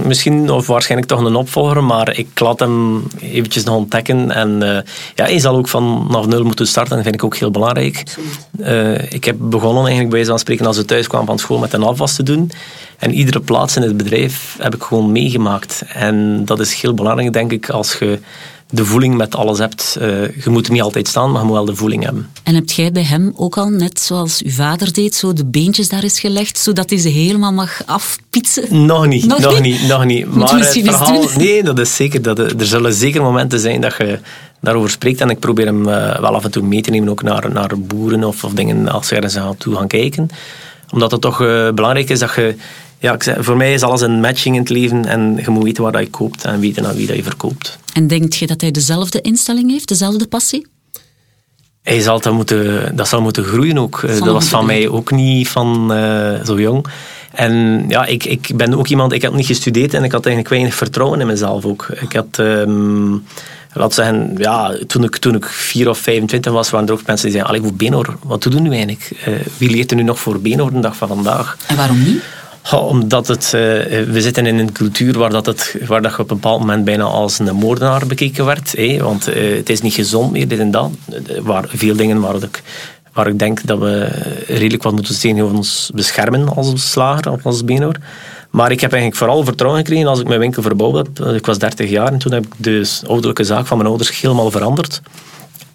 misschien 0.05 0.50
of 0.50 0.67
waarschijnlijk 0.67 1.11
toch 1.11 1.21
een 1.21 1.35
opvolger. 1.35 1.85
Maar 1.85 2.19
ik 2.19 2.41
laat 2.41 2.59
hem 2.59 3.02
eventjes 3.21 3.64
nog 3.64 3.75
ontdekken. 3.75 4.31
En 4.31 4.50
uh, 4.62 4.79
ja, 5.14 5.25
hij 5.25 5.38
zal 5.38 5.57
ook 5.57 5.69
vanaf 5.69 6.26
nul 6.26 6.45
moeten 6.45 6.67
starten. 6.67 6.95
Dat 6.95 7.02
vind 7.02 7.14
ik 7.14 7.25
ook 7.25 7.37
heel 7.37 7.50
belangrijk. 7.50 8.05
ik 9.09 9.25
heb 9.25 9.37
begonnen 9.38 9.83
eigenlijk 9.83 10.11
bij 10.11 10.25
van 10.25 10.38
spreken 10.38 10.67
als 10.67 10.76
we 10.76 10.85
thuis 10.85 11.07
kwamen 11.07 11.26
van 11.26 11.38
school 11.38 11.59
met 11.59 11.73
een 11.73 11.83
afwas 11.83 12.14
te 12.14 12.23
doen. 12.23 12.50
En 12.99 13.14
iedere 13.14 13.41
plaats 13.41 13.76
in 13.76 13.83
het 13.83 13.97
bedrijf 13.97 14.57
heb 14.59 14.75
ik 14.75 14.83
gewoon 14.83 15.12
meegemaakt. 15.12 15.83
En 15.93 16.45
dat 16.45 16.61
is 16.61 16.75
heel 16.75 16.95
belangrijk, 16.95 17.33
denk 17.33 17.52
ik, 17.52 17.71
als 17.71 17.97
je 17.99 18.19
de 18.75 18.85
voeling 18.85 19.17
met 19.17 19.37
alles 19.37 19.59
hebt. 19.59 19.97
Uh, 20.00 20.07
je 20.45 20.50
moet 20.50 20.67
er 20.67 20.73
niet 20.73 20.83
altijd 20.83 21.09
staan, 21.09 21.31
maar 21.31 21.41
je 21.41 21.47
moet 21.47 21.57
wel 21.57 21.64
de 21.64 21.76
voeling 21.76 22.05
hebben. 22.05 22.31
En 22.43 22.55
hebt 22.55 22.73
jij 22.73 22.93
bij 22.93 23.02
hem 23.02 23.33
ook 23.37 23.57
al, 23.57 23.69
net 23.69 24.00
zoals 24.00 24.43
uw 24.43 24.50
vader 24.50 24.93
deed, 24.93 25.14
zo 25.14 25.33
de 25.33 25.45
beentjes 25.45 25.88
daar 25.88 26.05
is 26.05 26.21
gelegd, 26.21 26.59
zodat 26.59 26.91
hij 26.91 26.99
ze 26.99 27.09
helemaal 27.09 27.52
mag 27.52 27.83
afpietsen? 27.87 28.85
Nog 28.87 29.07
niet, 29.07 29.26
nog, 29.26 29.41
nog 29.41 29.61
niet? 29.61 29.88
nog 29.88 30.05
niet. 30.05 30.35
maar 30.35 30.59
het 30.59 30.69
verhaal, 30.69 31.25
nee, 31.37 31.62
dat 31.62 31.79
is 31.79 31.97
zeker. 31.97 32.23
Dat, 32.23 32.38
er 32.38 32.67
zullen 32.67 32.93
zeker 32.93 33.23
momenten 33.23 33.61
zijn 33.61 33.81
dat 33.81 33.97
je 33.97 34.19
daarover 34.61 34.91
spreekt. 34.91 35.21
En 35.21 35.31
ik 35.31 35.38
probeer 35.38 35.67
hem 35.67 35.88
uh, 35.88 36.19
wel 36.19 36.35
af 36.35 36.45
en 36.45 36.50
toe 36.50 36.62
mee 36.62 36.83
te 36.83 36.91
nemen, 36.91 37.09
ook 37.09 37.23
naar, 37.23 37.52
naar 37.52 37.71
boeren 37.79 38.25
of, 38.25 38.45
of 38.45 38.52
dingen 38.52 38.88
als 38.88 39.09
we 39.09 39.17
ergens 39.17 39.37
aan 39.37 39.57
toe 39.57 39.76
gaan 39.76 39.88
kijken. 39.88 40.29
Omdat 40.93 41.11
het 41.11 41.21
toch 41.21 41.41
uh, 41.41 41.71
belangrijk 41.71 42.11
is 42.11 42.19
dat 42.19 42.35
je 42.35 42.57
ja, 43.02 43.12
ik 43.12 43.23
zeg, 43.23 43.37
voor 43.40 43.56
mij 43.56 43.75
is 43.75 43.82
alles 43.82 44.00
een 44.00 44.21
matching 44.21 44.54
in 44.54 44.61
het 44.61 44.71
leven 44.71 45.04
en 45.04 45.38
je 45.44 45.50
moet 45.50 45.62
weten 45.62 45.82
waar 45.82 46.00
je 46.00 46.11
koopt 46.11 46.44
en 46.44 46.61
weten 46.61 46.87
aan 46.87 46.94
wie 46.94 47.06
dat 47.06 47.16
je 47.16 47.23
verkoopt. 47.23 47.78
En 47.92 48.06
denk 48.06 48.32
je 48.32 48.47
dat 48.47 48.61
hij 48.61 48.71
dezelfde 48.71 49.21
instelling 49.21 49.71
heeft, 49.71 49.88
dezelfde 49.88 50.26
passie? 50.26 50.66
hij 51.82 52.00
zal 52.00 52.21
dat, 52.21 52.32
moeten, 52.32 52.97
dat 52.97 53.09
zal 53.09 53.21
moeten 53.23 53.44
groeien 53.44 53.78
ook. 53.78 54.00
dat 54.06 54.25
was 54.25 54.49
van 54.49 54.66
mij 54.66 54.88
ook 54.88 55.11
niet 55.11 55.49
van 55.49 55.92
zo 56.44 56.61
jong. 56.61 56.87
En 57.32 57.85
ja, 57.88 58.04
ik, 58.04 58.25
ik 58.25 58.50
ben 58.54 58.75
ook 58.75 58.88
iemand, 58.88 59.12
ik 59.12 59.23
heb 59.23 59.32
niet 59.32 59.47
gestudeerd 59.47 59.94
en 59.94 60.04
ik 60.04 60.12
had 60.12 60.26
eigenlijk 60.26 60.54
weinig 60.54 60.75
vertrouwen 60.75 61.21
in 61.21 61.26
mezelf 61.26 61.64
ook. 61.64 61.88
Ik 62.00 62.12
had, 62.12 62.38
um, 62.38 63.25
laat 63.73 63.94
zeggen, 63.94 64.35
ja, 64.37 64.75
toen 64.87 65.04
ik, 65.04 65.16
toen 65.16 65.35
ik 65.35 65.47
4 65.47 65.88
of 65.88 65.99
25 65.99 66.52
was, 66.52 66.71
waren 66.71 66.87
er 66.87 66.92
ook 66.92 67.06
mensen 67.06 67.30
die 67.30 67.37
zeiden, 67.37 67.54
allee, 67.54 67.68
voor 67.68 67.76
Benor, 67.76 68.16
wat 68.23 68.42
doen 68.42 68.52
we 68.52 68.61
nu 68.61 68.71
eigenlijk? 68.71 69.11
Uh, 69.28 69.35
wie 69.56 69.71
leert 69.71 69.90
er 69.90 69.97
nu 69.97 70.02
nog 70.02 70.21
voor 70.21 70.40
Benor 70.40 70.73
de 70.73 70.80
dag 70.80 70.97
van 70.97 71.09
vandaag? 71.09 71.56
En 71.66 71.76
waarom 71.76 72.02
niet? 72.02 72.23
Omdat 72.71 73.28
het, 73.28 73.45
uh, 73.45 73.50
we 74.11 74.21
zitten 74.21 74.47
in 74.47 74.59
een 74.59 74.73
cultuur 74.73 75.19
waar, 75.19 75.31
dat 75.31 75.47
het, 75.47 75.76
waar 75.87 76.02
dat 76.02 76.12
je 76.12 76.19
op 76.19 76.31
een 76.31 76.37
bepaald 76.37 76.61
moment 76.61 76.85
bijna 76.85 77.04
als 77.04 77.38
een 77.38 77.54
moordenaar 77.54 78.07
bekeken 78.07 78.45
werd. 78.45 78.73
Hé? 78.76 78.99
Want 79.02 79.28
uh, 79.28 79.57
het 79.57 79.69
is 79.69 79.81
niet 79.81 79.95
gezond 79.95 80.33
meer, 80.33 80.49
dit 80.49 80.59
en 80.59 80.71
dat. 80.71 80.90
Waar, 81.42 81.64
veel 81.69 81.97
dingen 81.97 82.21
waar 82.21 82.42
ik 82.42 82.62
waar 83.12 83.26
ik 83.26 83.38
denk 83.38 83.66
dat 83.66 83.78
we 83.78 84.09
redelijk 84.47 84.83
wat 84.83 84.92
moeten 84.92 85.21
tegen 85.21 85.54
ons 85.54 85.90
beschermen 85.95 86.49
als 86.49 86.90
slager 86.90 87.33
of 87.33 87.47
als 87.47 87.64
beenhouwer. 87.64 88.00
Maar 88.50 88.71
ik 88.71 88.81
heb 88.81 88.92
eigenlijk 88.92 89.23
vooral 89.23 89.45
vertrouwen 89.45 89.81
gekregen 89.81 90.07
als 90.07 90.21
ik 90.21 90.28
mijn 90.28 90.40
winkel 90.40 90.62
verbouwd 90.62 90.97
heb. 90.97 91.26
Ik 91.26 91.47
was 91.47 91.59
30 91.59 91.90
jaar 91.90 92.12
en 92.12 92.19
toen 92.19 92.33
heb 92.33 92.45
ik 92.45 92.52
de 92.57 92.88
ouderlijke 93.07 93.45
zaak 93.45 93.66
van 93.66 93.76
mijn 93.76 93.88
ouders 93.88 94.21
helemaal 94.21 94.50
veranderd. 94.50 95.00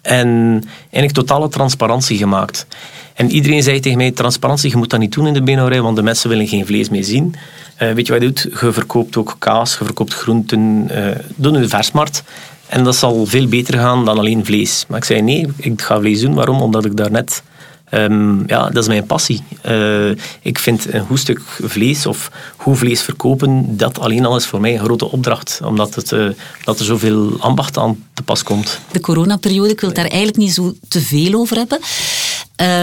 En 0.08 0.62
eigenlijk 0.80 1.12
totale 1.12 1.48
transparantie 1.48 2.18
gemaakt. 2.18 2.66
En 3.14 3.30
iedereen 3.30 3.62
zei 3.62 3.80
tegen 3.80 3.98
mij, 3.98 4.10
transparantie, 4.10 4.70
je 4.70 4.76
moet 4.76 4.90
dat 4.90 5.00
niet 5.00 5.12
doen 5.12 5.26
in 5.26 5.32
de 5.32 5.42
beenhouwerij, 5.42 5.82
want 5.82 5.96
de 5.96 6.02
mensen 6.02 6.28
willen 6.28 6.48
geen 6.48 6.66
vlees 6.66 6.88
meer 6.88 7.04
zien. 7.04 7.34
Uh, 7.82 7.92
weet 7.92 8.06
je 8.06 8.12
wat 8.12 8.22
je 8.22 8.28
doet? 8.28 8.60
Je 8.60 8.72
verkoopt 8.72 9.16
ook 9.16 9.36
kaas, 9.38 9.78
je 9.78 9.84
verkoopt 9.84 10.14
groenten. 10.14 10.88
Uh, 10.90 11.06
doe 11.36 11.54
in 11.54 11.60
de 11.60 11.68
versmarkt. 11.68 12.22
En 12.66 12.84
dat 12.84 12.96
zal 12.96 13.26
veel 13.26 13.48
beter 13.48 13.78
gaan 13.78 14.04
dan 14.04 14.18
alleen 14.18 14.44
vlees. 14.44 14.84
Maar 14.88 14.98
ik 14.98 15.04
zei 15.04 15.22
nee, 15.22 15.46
ik 15.56 15.82
ga 15.82 15.98
vlees 15.98 16.20
doen. 16.20 16.34
Waarom? 16.34 16.60
Omdat 16.60 16.84
ik 16.84 16.96
daarnet... 16.96 17.42
Um, 17.90 18.42
ja, 18.46 18.70
dat 18.70 18.82
is 18.82 18.88
mijn 18.88 19.06
passie. 19.06 19.42
Uh, 19.66 20.10
ik 20.42 20.58
vind 20.58 20.92
een 20.92 21.06
goed 21.06 21.18
stuk 21.18 21.40
vlees 21.62 22.06
of 22.06 22.30
goed 22.56 22.78
vlees 22.78 23.02
verkopen, 23.02 23.76
dat 23.76 23.98
alleen 23.98 24.26
al 24.26 24.36
is 24.36 24.46
voor 24.46 24.60
mij 24.60 24.74
een 24.74 24.84
grote 24.84 25.10
opdracht. 25.10 25.60
Omdat 25.64 25.94
het, 25.94 26.12
uh, 26.12 26.28
dat 26.64 26.78
er 26.78 26.84
zoveel 26.84 27.40
ambacht 27.40 27.78
aan 27.78 28.04
te 28.14 28.22
pas 28.22 28.42
komt. 28.42 28.80
De 28.92 29.00
coronaperiode, 29.00 29.70
ik 29.70 29.80
wil 29.80 29.88
het 29.88 29.98
daar 29.98 30.08
eigenlijk 30.08 30.36
niet 30.36 30.54
zo 30.54 30.74
te 30.88 31.00
veel 31.00 31.34
over 31.34 31.56
hebben. 31.56 31.80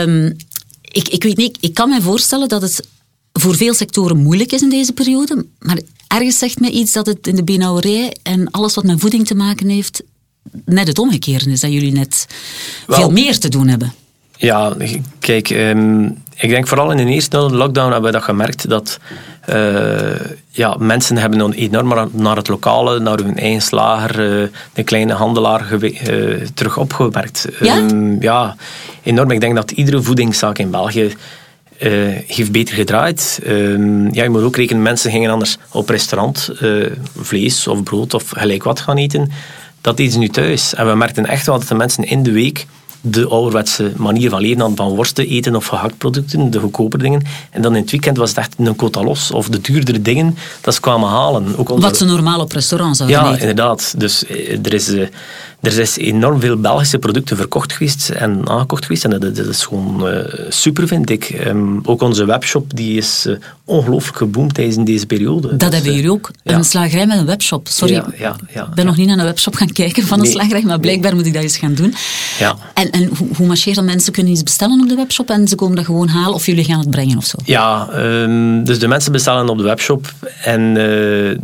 Um, 0.10 0.36
ik, 0.82 1.08
ik 1.08 1.24
weet 1.24 1.38
niet, 1.38 1.58
ik 1.60 1.74
kan 1.74 1.90
me 1.90 2.02
voorstellen 2.02 2.48
dat 2.48 2.62
het 2.62 2.88
voor 3.34 3.56
veel 3.56 3.74
sectoren 3.74 4.18
moeilijk 4.18 4.52
is 4.52 4.62
in 4.62 4.70
deze 4.70 4.94
periode. 4.94 5.46
Maar 5.60 5.80
ergens 6.08 6.38
zegt 6.38 6.60
mij 6.60 6.70
iets 6.70 6.94
dat 6.94 7.06
het 7.06 7.28
in 7.28 7.36
de 7.36 7.44
benauwerij 7.44 8.16
en 8.24 8.52
alles 8.52 8.76
wat 8.76 8.84
met 8.84 9.00
voeding 9.00 9.28
te 9.28 9.36
maken 9.36 9.70
heeft, 9.70 10.04
net 10.66 10.88
het 10.88 11.00
omgekeerde 11.00 11.52
is. 11.52 11.60
Dat 11.60 11.72
jullie 11.72 11.92
net 11.92 12.28
veel 12.88 13.12
meer 13.12 13.40
te 13.40 13.50
doen 13.50 13.68
hebben. 13.68 13.94
Ja, 14.38 14.74
kijk, 15.20 15.50
um, 15.50 16.24
ik 16.36 16.50
denk 16.50 16.68
vooral 16.68 16.92
in 16.92 16.98
de 16.98 17.12
eerste 17.12 17.38
lockdown 17.38 17.92
hebben 17.92 18.12
we 18.12 18.18
dat 18.18 18.26
gemerkt 18.26 18.70
dat 18.70 19.00
uh, 19.50 20.20
ja, 20.50 20.76
mensen 20.80 21.18
hebben 21.18 21.40
dan 21.40 21.52
enorm 21.52 22.10
naar 22.12 22.36
het 22.36 22.48
lokale, 22.48 23.00
naar 23.00 23.18
hun 23.18 23.38
eigen 23.38 23.62
slager, 23.62 24.42
uh, 24.42 24.48
de 24.74 24.84
kleine 24.84 25.14
handelaar 25.14 25.74
uh, 25.74 26.42
terug 26.54 26.78
opgewerkt. 26.78 27.48
Ja? 27.60 27.78
Um, 27.78 28.22
ja, 28.22 28.56
enorm. 29.04 29.32
Ik 29.32 29.40
denk 29.40 29.56
dat 29.56 29.72
iedere 29.72 30.02
voedingszaak 30.02 30.58
in 30.58 30.72
België 30.72 31.16
heeft 32.28 32.52
beter 32.52 32.76
gedraaid. 32.76 33.40
Uh, 33.44 34.12
ja, 34.12 34.24
je 34.24 34.30
moet 34.30 34.44
ook 34.44 34.56
rekenen, 34.56 34.82
mensen 34.82 35.12
gingen 35.12 35.32
anders 35.32 35.58
op 35.72 35.90
restaurant 35.90 36.50
vlees 37.18 37.68
of 37.68 37.84
brood 37.84 38.14
of 38.14 38.30
gelijk 38.30 38.64
wat 38.64 38.80
gaan 38.80 38.98
eten. 38.98 39.32
Dat 39.82 40.00
eten 40.00 40.14
ze 40.14 40.20
nu 40.20 40.30
thuis. 40.30 40.74
En 40.76 40.88
we 40.88 40.96
merkten 40.96 41.26
echt 41.26 41.46
wel 41.46 41.60
dat 41.60 41.68
de 41.68 41.76
mensen 41.76 42.04
in 42.04 42.24
de 42.24 42.32
week 42.32 42.66
de 43.08 43.28
ouderwetse 43.28 43.92
manier 43.96 44.30
van 44.30 44.42
leven 44.42 44.60
hadden 44.60 44.78
van 44.78 44.96
worsten 44.96 45.28
eten 45.28 45.56
of 45.56 45.66
gehaktproducten, 45.66 46.52
de 46.52 46.60
goedkope 46.60 46.98
dingen. 46.98 47.22
En 47.52 47.62
dan 47.62 47.76
in 47.76 47.82
het 47.82 47.92
weekend 47.92 48.18
was 48.18 48.30
het 48.30 48.38
echt 48.38 48.54
een 48.58 48.76
quota 48.76 49.04
los 49.04 49.32
of 49.32 49.50
de 49.50 49.62
duurdere 49.62 50.02
dingen 50.02 50.38
dat 50.62 50.74
ze 50.74 50.82
kwamen 50.82 51.10
halen. 51.10 51.58
Ook 51.58 51.70
Wat 51.70 51.98
ze 51.98 52.06
normaal 52.06 52.40
op 52.40 52.52
restaurant 52.52 52.98
zouden 52.98 53.18
ja, 53.18 53.24
eten. 53.24 53.36
Ja, 53.36 53.50
inderdaad. 53.50 53.94
Dus 53.98 54.24
er 54.64 54.74
is 54.74 54.94
er 55.62 55.80
is 55.80 55.98
enorm 55.98 56.40
veel 56.40 56.58
Belgische 56.58 57.00
producten 57.00 57.38
verkocht 57.38 57.74
geweest 57.74 58.10
en 58.10 58.50
aangekocht 58.50 58.86
geweest. 58.86 59.04
En 59.04 59.10
dat, 59.10 59.36
dat 59.36 59.48
is 59.48 59.64
gewoon 59.64 60.08
uh, 60.08 60.20
super, 60.50 60.88
vind 60.88 61.10
ik. 61.10 61.42
Um, 61.46 61.80
ook 61.84 62.02
onze 62.02 62.26
webshop 62.26 62.76
die 62.76 62.98
is 62.98 63.26
uh, 63.28 63.36
ongelooflijk 63.66 64.18
geboomd 64.18 64.54
tijdens 64.54 64.86
deze 64.86 65.06
periode. 65.06 65.48
Dat 65.48 65.60
dus, 65.60 65.70
hebben 65.70 65.96
jullie 65.96 66.12
ook. 66.12 66.32
Ja. 66.44 66.54
Een 66.54 66.64
slagerij 66.64 67.06
met 67.06 67.18
een 67.18 67.26
webshop. 67.26 67.68
Sorry, 67.68 67.94
ja, 67.94 68.06
ja, 68.18 68.36
ja, 68.54 68.64
ik 68.64 68.74
ben 68.74 68.86
nog 68.86 68.98
niet 68.98 69.08
naar 69.08 69.18
een 69.18 69.26
webshop 69.26 69.56
gaan 69.56 69.72
kijken 69.72 70.04
van 70.04 70.20
een 70.20 70.26
slagerij, 70.26 70.62
maar 70.62 70.80
blijkbaar 70.80 71.12
nee. 71.12 71.20
moet 71.20 71.28
ik 71.28 71.34
dat 71.34 71.44
eens 71.44 71.58
gaan 71.58 71.74
doen. 71.74 71.94
Ja. 72.40 72.56
En, 72.74 72.92
en 72.92 73.10
hoe, 73.18 73.28
hoe 73.36 73.48
marcheert 73.48 73.76
dat? 73.76 73.86
Mensen 73.86 74.14
kunnen 74.14 74.32
iets 74.32 74.44
bestellen 74.44 74.82
op 74.82 74.90
de 74.90 74.96
webshop 74.96 75.30
en 75.30 75.48
ze 75.48 75.56
komen 75.56 75.76
dat 75.76 75.86
gewoon 75.86 76.08
halen 76.08 76.34
of 76.34 76.46
jullie 76.46 76.64
gaan 76.64 76.80
het 76.80 76.90
brengen 76.90 77.18
of 77.18 77.26
zo? 77.26 77.38
Ja, 77.44 77.90
um, 77.96 78.64
dus 78.64 78.80
de 78.80 78.88
mensen 78.88 79.12
bestellen 79.12 79.50
op 79.50 79.58
de 79.58 79.64
webshop 79.64 80.14
en 80.44 80.62
uh, 80.62 81.38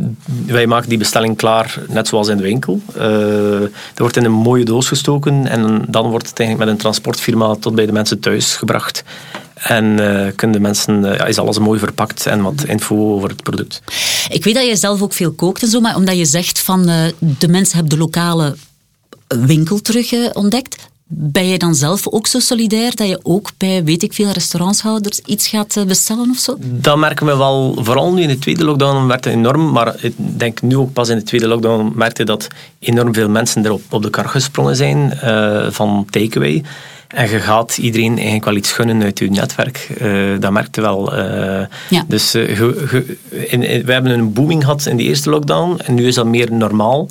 wij 0.46 0.66
maken 0.66 0.88
die 0.88 0.98
bestelling 0.98 1.36
klaar, 1.36 1.78
net 1.88 2.08
zoals 2.08 2.28
in 2.28 2.36
de 2.36 2.42
winkel. 2.42 2.80
er 2.94 3.70
wordt 3.96 4.11
in 4.16 4.24
een 4.24 4.32
mooie 4.32 4.64
doos 4.64 4.88
gestoken 4.88 5.46
en 5.46 5.84
dan 5.88 6.10
wordt 6.10 6.28
het 6.28 6.38
eigenlijk 6.38 6.68
met 6.68 6.78
een 6.78 6.82
transportfirma 6.82 7.54
tot 7.54 7.74
bij 7.74 7.86
de 7.86 7.92
mensen 7.92 8.20
thuis 8.20 8.56
gebracht. 8.56 9.04
En 9.54 9.84
uh, 9.84 10.26
kunnen 10.36 10.62
mensen, 10.62 11.02
ja, 11.02 11.24
is 11.24 11.38
alles 11.38 11.58
mooi 11.58 11.78
verpakt 11.78 12.26
en 12.26 12.42
wat 12.42 12.64
info 12.64 13.14
over 13.14 13.28
het 13.28 13.42
product. 13.42 13.82
Ik 14.28 14.44
weet 14.44 14.54
dat 14.54 14.66
je 14.66 14.76
zelf 14.76 15.02
ook 15.02 15.12
veel 15.12 15.32
kookt 15.32 15.62
en 15.62 15.68
zo, 15.68 15.80
maar 15.80 15.96
omdat 15.96 16.16
je 16.16 16.24
zegt 16.24 16.60
van 16.60 16.88
uh, 16.88 17.04
de 17.18 17.48
mensen 17.48 17.74
hebben 17.74 17.98
de 17.98 18.02
lokale 18.02 18.56
winkel 19.28 19.80
terug 19.80 20.32
ontdekt. 20.32 20.76
Ben 21.14 21.48
je 21.48 21.58
dan 21.58 21.74
zelf 21.74 22.08
ook 22.08 22.26
zo 22.26 22.38
solidair 22.38 22.96
dat 22.96 23.08
je 23.08 23.20
ook 23.22 23.50
bij, 23.56 23.84
weet 23.84 24.02
ik 24.02 24.12
veel, 24.12 24.30
restaurantshouders 24.30 25.20
iets 25.20 25.48
gaat 25.48 25.76
eh, 25.76 25.84
bestellen 25.84 26.30
of 26.30 26.38
zo? 26.38 26.56
Dat 26.60 26.96
merken 26.96 27.26
we 27.26 27.36
wel, 27.36 27.76
vooral 27.80 28.12
nu 28.12 28.22
in 28.22 28.28
de 28.28 28.38
tweede 28.38 28.64
lockdown 28.64 29.06
werd 29.06 29.24
het 29.24 29.34
enorm, 29.34 29.72
maar 29.72 29.94
ik 30.00 30.14
denk 30.16 30.62
nu 30.62 30.76
ook 30.76 30.92
pas 30.92 31.08
in 31.08 31.16
de 31.16 31.22
tweede 31.22 31.48
lockdown 31.48 31.92
merkte 31.94 32.24
dat 32.24 32.48
enorm 32.78 33.14
veel 33.14 33.28
mensen 33.28 33.64
erop 33.64 33.82
op 33.90 34.02
de 34.02 34.10
kar 34.10 34.28
gesprongen 34.28 34.76
zijn 34.76 35.18
uh, 35.24 35.70
van 35.70 36.06
takeaway. 36.10 36.62
En 37.08 37.30
je 37.30 37.38
gaat 37.38 37.78
iedereen 37.78 38.12
eigenlijk 38.12 38.44
wel 38.44 38.56
iets 38.56 38.72
gunnen 38.72 39.02
uit 39.02 39.18
je 39.18 39.30
netwerk. 39.30 39.88
Uh, 40.02 40.40
dat 40.40 40.52
merkte 40.52 40.80
wel. 40.80 41.18
Uh, 41.18 41.64
ja. 41.90 42.04
Dus 42.08 42.34
uh, 42.34 42.60
in, 43.30 43.62
in, 43.62 43.84
we 43.84 43.92
hebben 43.92 44.12
een 44.12 44.32
booming 44.32 44.62
gehad 44.62 44.86
in 44.86 44.96
de 44.96 45.02
eerste 45.02 45.30
lockdown 45.30 45.80
en 45.84 45.94
nu 45.94 46.06
is 46.06 46.14
dat 46.14 46.26
meer 46.26 46.52
normaal. 46.52 47.06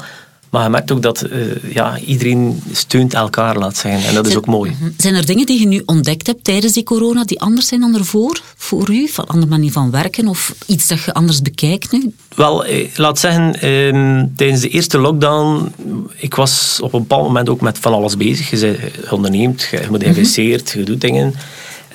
Maar 0.52 0.64
je 0.64 0.70
merkt 0.70 0.92
ook 0.92 1.02
dat 1.02 1.26
uh, 1.32 1.74
ja, 1.74 1.98
iedereen 1.98 2.62
steunt 2.72 3.14
elkaar, 3.14 3.58
laat 3.58 3.78
zeggen. 3.78 4.10
En 4.10 4.14
dat 4.14 4.28
is 4.28 4.36
ook 4.36 4.46
mooi. 4.46 4.72
Mhm. 4.72 4.90
Zijn 4.98 5.16
er 5.16 5.26
dingen 5.26 5.46
die 5.46 5.60
je 5.60 5.68
nu 5.68 5.82
ontdekt 5.86 6.28
hebt 6.28 6.44
tijdens 6.44 6.74
die 6.74 6.84
corona 6.84 7.24
die 7.24 7.40
anders 7.40 7.68
zijn 7.68 7.82
dan 7.82 7.96
ervoor 7.96 8.42
voor 8.56 8.92
u? 8.92 9.08
Van 9.08 9.28
andere 9.28 9.50
manier 9.50 9.72
van 9.72 9.92
werken 9.92 10.28
of 10.28 10.56
iets 10.66 10.88
dat 10.88 11.04
je 11.04 11.14
anders 11.14 11.42
bekijkt 11.42 11.92
nu? 11.92 12.14
Wel, 12.36 12.66
eh, 12.66 12.88
laat 12.96 13.20
zeggen, 13.20 13.54
eh, 13.54 14.24
tijdens 14.36 14.62
de 14.62 14.70
eerste 14.70 14.98
lockdown, 14.98 15.72
ik 16.16 16.36
was 16.36 16.80
op 16.82 16.94
een 16.94 17.00
bepaald 17.00 17.24
moment 17.24 17.50
ook 17.50 17.62
met 17.62 17.78
van 17.78 17.94
alles 17.94 18.18
bezig. 18.18 18.50
Je, 18.50 18.58
je 18.58 18.92
onderneemt, 19.10 19.68
je, 19.72 19.88
moet 19.90 20.04
investeert, 20.04 20.72
je 20.72 20.84
doet 20.84 21.02
dingen. 21.02 21.34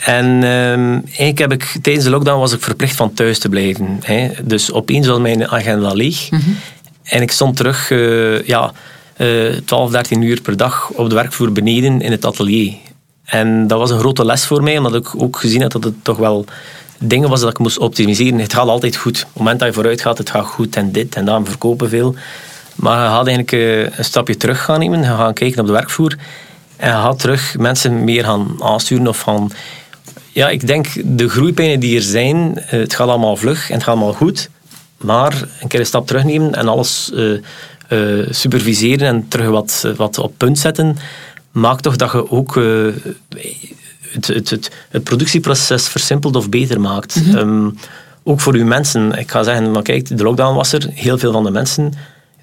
En 0.00 0.26
uh, 0.26 0.92
eigenlijk 0.92 1.38
heb 1.38 1.52
ik, 1.52 1.76
tijdens 1.82 2.04
de 2.04 2.10
lockdown 2.10 2.38
was 2.38 2.52
ik 2.52 2.62
verplicht 2.62 2.96
van 2.96 3.14
thuis 3.14 3.38
te 3.38 3.48
blijven. 3.48 3.98
Hè. 4.02 4.30
Dus 4.44 4.72
opeens 4.72 5.06
was 5.06 5.18
mijn 5.18 5.48
agenda 5.48 5.92
leeg. 5.92 6.30
Mhm. 6.30 6.50
En 7.06 7.22
ik 7.22 7.30
stond 7.30 7.56
terug 7.56 7.90
uh, 7.90 8.42
ja, 8.42 8.72
uh, 9.16 9.56
12, 9.64 9.90
13 9.90 10.22
uur 10.22 10.40
per 10.40 10.56
dag 10.56 10.90
op 10.90 11.08
de 11.08 11.14
werkvloer 11.14 11.52
beneden 11.52 12.00
in 12.00 12.10
het 12.10 12.24
atelier. 12.24 12.74
En 13.24 13.66
dat 13.66 13.78
was 13.78 13.90
een 13.90 13.98
grote 13.98 14.24
les 14.24 14.46
voor 14.46 14.62
mij, 14.62 14.76
omdat 14.76 14.94
ik 14.94 15.22
ook 15.22 15.36
gezien 15.36 15.62
had 15.62 15.72
dat 15.72 15.84
het 15.84 15.94
toch 16.04 16.16
wel 16.16 16.44
dingen 16.98 17.28
was 17.28 17.40
dat 17.40 17.50
ik 17.50 17.58
moest 17.58 17.78
optimiseren. 17.78 18.38
Het 18.38 18.54
gaat 18.54 18.68
altijd 18.68 18.96
goed. 18.96 19.16
Op 19.16 19.28
het 19.28 19.38
moment 19.38 19.58
dat 19.58 19.68
je 19.68 19.74
vooruit 19.74 20.00
gaat, 20.00 20.18
het 20.18 20.30
gaat 20.30 20.46
goed 20.46 20.76
en 20.76 20.92
dit 20.92 21.14
en 21.14 21.24
dat, 21.24 21.42
we 21.42 21.48
verkopen 21.48 21.88
veel. 21.88 22.14
Maar 22.74 23.02
je 23.02 23.08
gaat 23.08 23.26
eigenlijk 23.26 23.52
uh, 23.52 23.98
een 23.98 24.04
stapje 24.04 24.36
terug 24.36 24.64
gaan 24.64 24.78
nemen, 24.78 25.00
je 25.00 25.06
gaat 25.06 25.34
kijken 25.34 25.60
op 25.60 25.66
de 25.66 25.72
werkvloer 25.72 26.16
en 26.76 26.88
je 26.88 26.94
gaat 26.94 27.18
terug 27.18 27.56
mensen 27.58 28.04
meer 28.04 28.24
gaan 28.24 28.56
aansturen 28.62 29.06
of 29.06 29.20
gaan... 29.20 29.50
Ja, 30.32 30.48
ik 30.48 30.66
denk 30.66 30.86
de 31.04 31.28
groeipijnen 31.28 31.80
die 31.80 31.96
er 31.96 32.02
zijn, 32.02 32.58
eh, 32.58 32.70
het 32.80 32.94
gaat 32.94 33.08
allemaal 33.08 33.36
vlug 33.36 33.68
en 33.68 33.74
het 33.74 33.82
gaat 33.82 33.94
allemaal 33.94 34.12
goed. 34.12 34.50
Maar 34.96 35.48
een 35.60 35.68
keer 35.68 35.80
een 35.80 35.86
stap 35.86 36.06
terugnemen 36.06 36.54
en 36.54 36.68
alles 36.68 37.10
uh, 37.14 37.38
uh, 37.88 38.26
superviseren 38.30 39.08
en 39.08 39.28
terug 39.28 39.48
wat, 39.48 39.92
wat 39.96 40.18
op 40.18 40.32
punt 40.36 40.58
zetten, 40.58 40.96
maakt 41.50 41.82
toch 41.82 41.96
dat 41.96 42.12
je 42.12 42.30
ook 42.30 42.56
uh, 42.56 42.92
het, 44.00 44.26
het, 44.26 44.50
het, 44.50 44.70
het, 44.88 45.04
productieproces 45.04 45.88
versimpelt 45.88 46.36
of 46.36 46.48
beter 46.48 46.80
maakt. 46.80 47.16
Mm 47.16 47.22
-hmm. 47.22 47.36
um, 47.36 47.78
ook 48.22 48.40
voor 48.40 48.54
uw 48.54 48.64
mensen. 48.64 49.12
Ik 49.12 49.30
ga 49.30 49.42
zeggen, 49.42 49.70
maar 49.70 49.82
kijk, 49.82 50.16
de 50.16 50.22
lockdown 50.22 50.54
was 50.54 50.72
er. 50.72 50.88
Heel 50.92 51.18
veel 51.18 51.32
van 51.32 51.44
de 51.44 51.50
mensen 51.50 51.92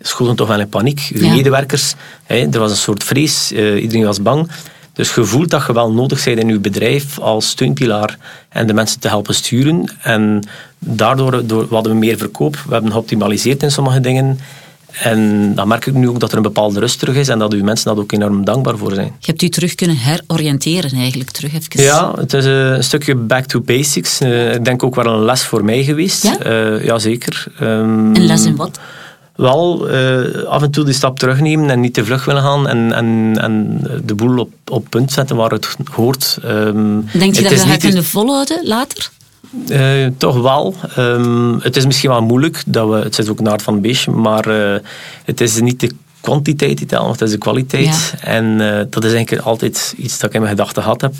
schoten 0.02 0.36
toch 0.36 0.48
wel 0.48 0.60
in 0.60 0.70
paniek. 0.70 1.10
Uw 1.14 1.26
ja. 1.26 1.34
medewerkers, 1.34 1.94
er 2.26 2.60
was 2.60 2.72
een 2.72 2.78
soort 2.78 3.04
vrees. 3.04 3.52
iedereen 3.52 4.06
was 4.06 4.22
bang. 4.22 4.50
Dus 4.94 5.16
je 5.16 5.24
voelt 5.24 5.50
dat 5.50 5.64
je 5.68 5.74
wel 5.74 5.92
nodig 5.92 6.24
bent 6.26 6.40
in 6.40 6.48
je 6.48 6.60
bedrijf 6.60 7.20
als 7.20 7.50
steunpilaar 7.50 8.18
en 8.50 8.68
de 8.68 8.74
mensen 8.74 9.00
te 9.00 9.08
helpen 9.08 9.36
sturen. 9.36 9.92
En 10.02 10.48
daardoor 10.80 11.48
door, 11.48 11.68
hadden 11.70 11.92
we 11.92 11.98
meer 11.98 12.18
verkoop. 12.18 12.56
We 12.68 12.74
hebben 12.74 12.92
geoptimaliseerd 12.92 13.64
in 13.64 13.72
sommige 13.72 14.00
dingen. 14.00 14.40
En 14.92 15.52
dan 15.56 15.68
merk 15.68 15.86
ik 15.86 15.94
nu 15.94 16.10
ook 16.10 16.20
dat 16.20 16.32
er 16.32 16.38
een 16.38 16.44
bepaalde 16.44 16.80
rust 16.80 17.00
terug 17.00 17.16
is 17.16 17.28
en 17.28 17.40
dat 17.40 17.54
uw 17.54 17.64
mensen 17.64 17.86
dat 17.86 17.98
ook 17.98 18.12
enorm 18.12 18.46
dankbaar 18.46 18.78
voor 18.78 18.94
zijn. 18.94 19.12
Je 19.20 19.26
hebt 19.26 19.42
u 19.42 19.50
terug 19.50 19.76
kunnen 19.76 19.98
heroriënteren 19.98 20.92
eigenlijk, 20.92 21.30
terug 21.30 21.54
even. 21.54 21.84
Ja, 21.84 22.14
het 22.16 22.34
is 22.34 22.46
een 22.46 22.84
stukje 22.84 23.16
back 23.16 23.46
to 23.46 23.62
basics. 23.62 24.22
ik 24.22 24.66
denk 24.66 24.84
ook 24.84 24.96
wel 24.96 25.06
een 25.06 25.24
les 25.24 25.44
voor 25.44 25.64
mij 25.64 25.84
geweest. 25.84 26.24
Ja? 26.24 26.46
Uh, 26.46 26.86
jazeker. 26.86 27.46
Um, 27.62 28.16
een 28.16 28.26
les 28.26 28.46
in 28.46 28.56
wat? 28.56 28.80
Wel 29.36 29.92
uh, 29.92 30.44
af 30.44 30.62
en 30.62 30.72
toe 30.72 30.86
die 30.86 30.94
stap 30.94 31.20
terugnemen 31.20 31.70
en 31.70 31.80
niet 31.80 31.94
te 31.94 32.06
vlug 32.06 32.26
willen 32.26 32.42
gaan 32.42 32.68
en, 32.68 32.94
en, 32.94 33.34
en 33.42 33.82
de 34.06 34.16
boel 34.16 34.40
op, 34.40 34.52
op 34.68 34.86
punt 34.90 35.12
zetten 35.12 35.36
waar 35.36 35.52
het 35.52 35.76
hoort. 35.92 36.38
Um, 36.46 37.06
Denk 37.14 37.36
je 37.36 37.42
dat 37.42 37.52
je 37.52 37.58
dat 37.58 37.66
gaat 37.66 37.80
kunnen 37.80 38.04
volhouden 38.04 38.68
later? 38.68 39.10
Uh, 39.68 40.08
toch 40.18 40.42
wel. 40.42 40.76
Um, 40.98 41.60
het 41.62 41.76
is 41.76 41.86
misschien 41.86 42.10
wel 42.10 42.22
moeilijk, 42.22 42.64
dat 42.68 42.90
we, 42.90 42.96
het 42.96 43.16
zit 43.16 43.30
ook 43.30 43.40
naar 43.40 43.62
van 43.62 43.82
beestje, 43.82 44.12
maar 44.12 44.48
uh, 44.48 44.76
het 45.26 45.42
is 45.42 45.62
niet 45.62 45.80
de 45.80 45.92
kwantiteit 46.24 46.78
die 46.78 46.88
telt, 46.88 47.12
het 47.12 47.22
is 47.22 47.32
de 47.32 47.38
kwaliteit. 47.38 48.14
Ja. 48.20 48.28
En 48.28 48.46
uh, 48.60 48.80
dat 48.90 49.04
is 49.04 49.14
eigenlijk 49.14 49.46
altijd 49.46 49.94
iets 49.98 50.20
dat 50.20 50.30
ik 50.30 50.36
in 50.36 50.42
mijn 50.42 50.56
gedachten 50.56 50.84
gehad 50.84 51.02
heb. 51.02 51.14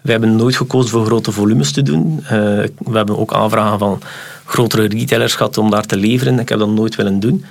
We 0.00 0.10
hebben 0.10 0.36
nooit 0.36 0.56
gekozen 0.56 0.90
voor 0.90 1.04
grote 1.04 1.32
volumes 1.32 1.72
te 1.72 1.82
doen. 1.82 2.24
we 2.28 2.70
hebben 2.92 3.18
ook 3.18 3.32
aanvragen 3.32 3.78
van 3.78 4.00
grotere 4.44 4.88
retailers 4.88 5.34
gehad 5.34 5.58
om 5.58 5.70
daar 5.70 5.86
te 5.86 5.96
leveren. 5.96 6.38
Ik 6.38 6.48
heb 6.48 6.58
dat 6.58 6.68
nooit 6.68 6.96
willen 6.96 7.20
doen. 7.20 7.44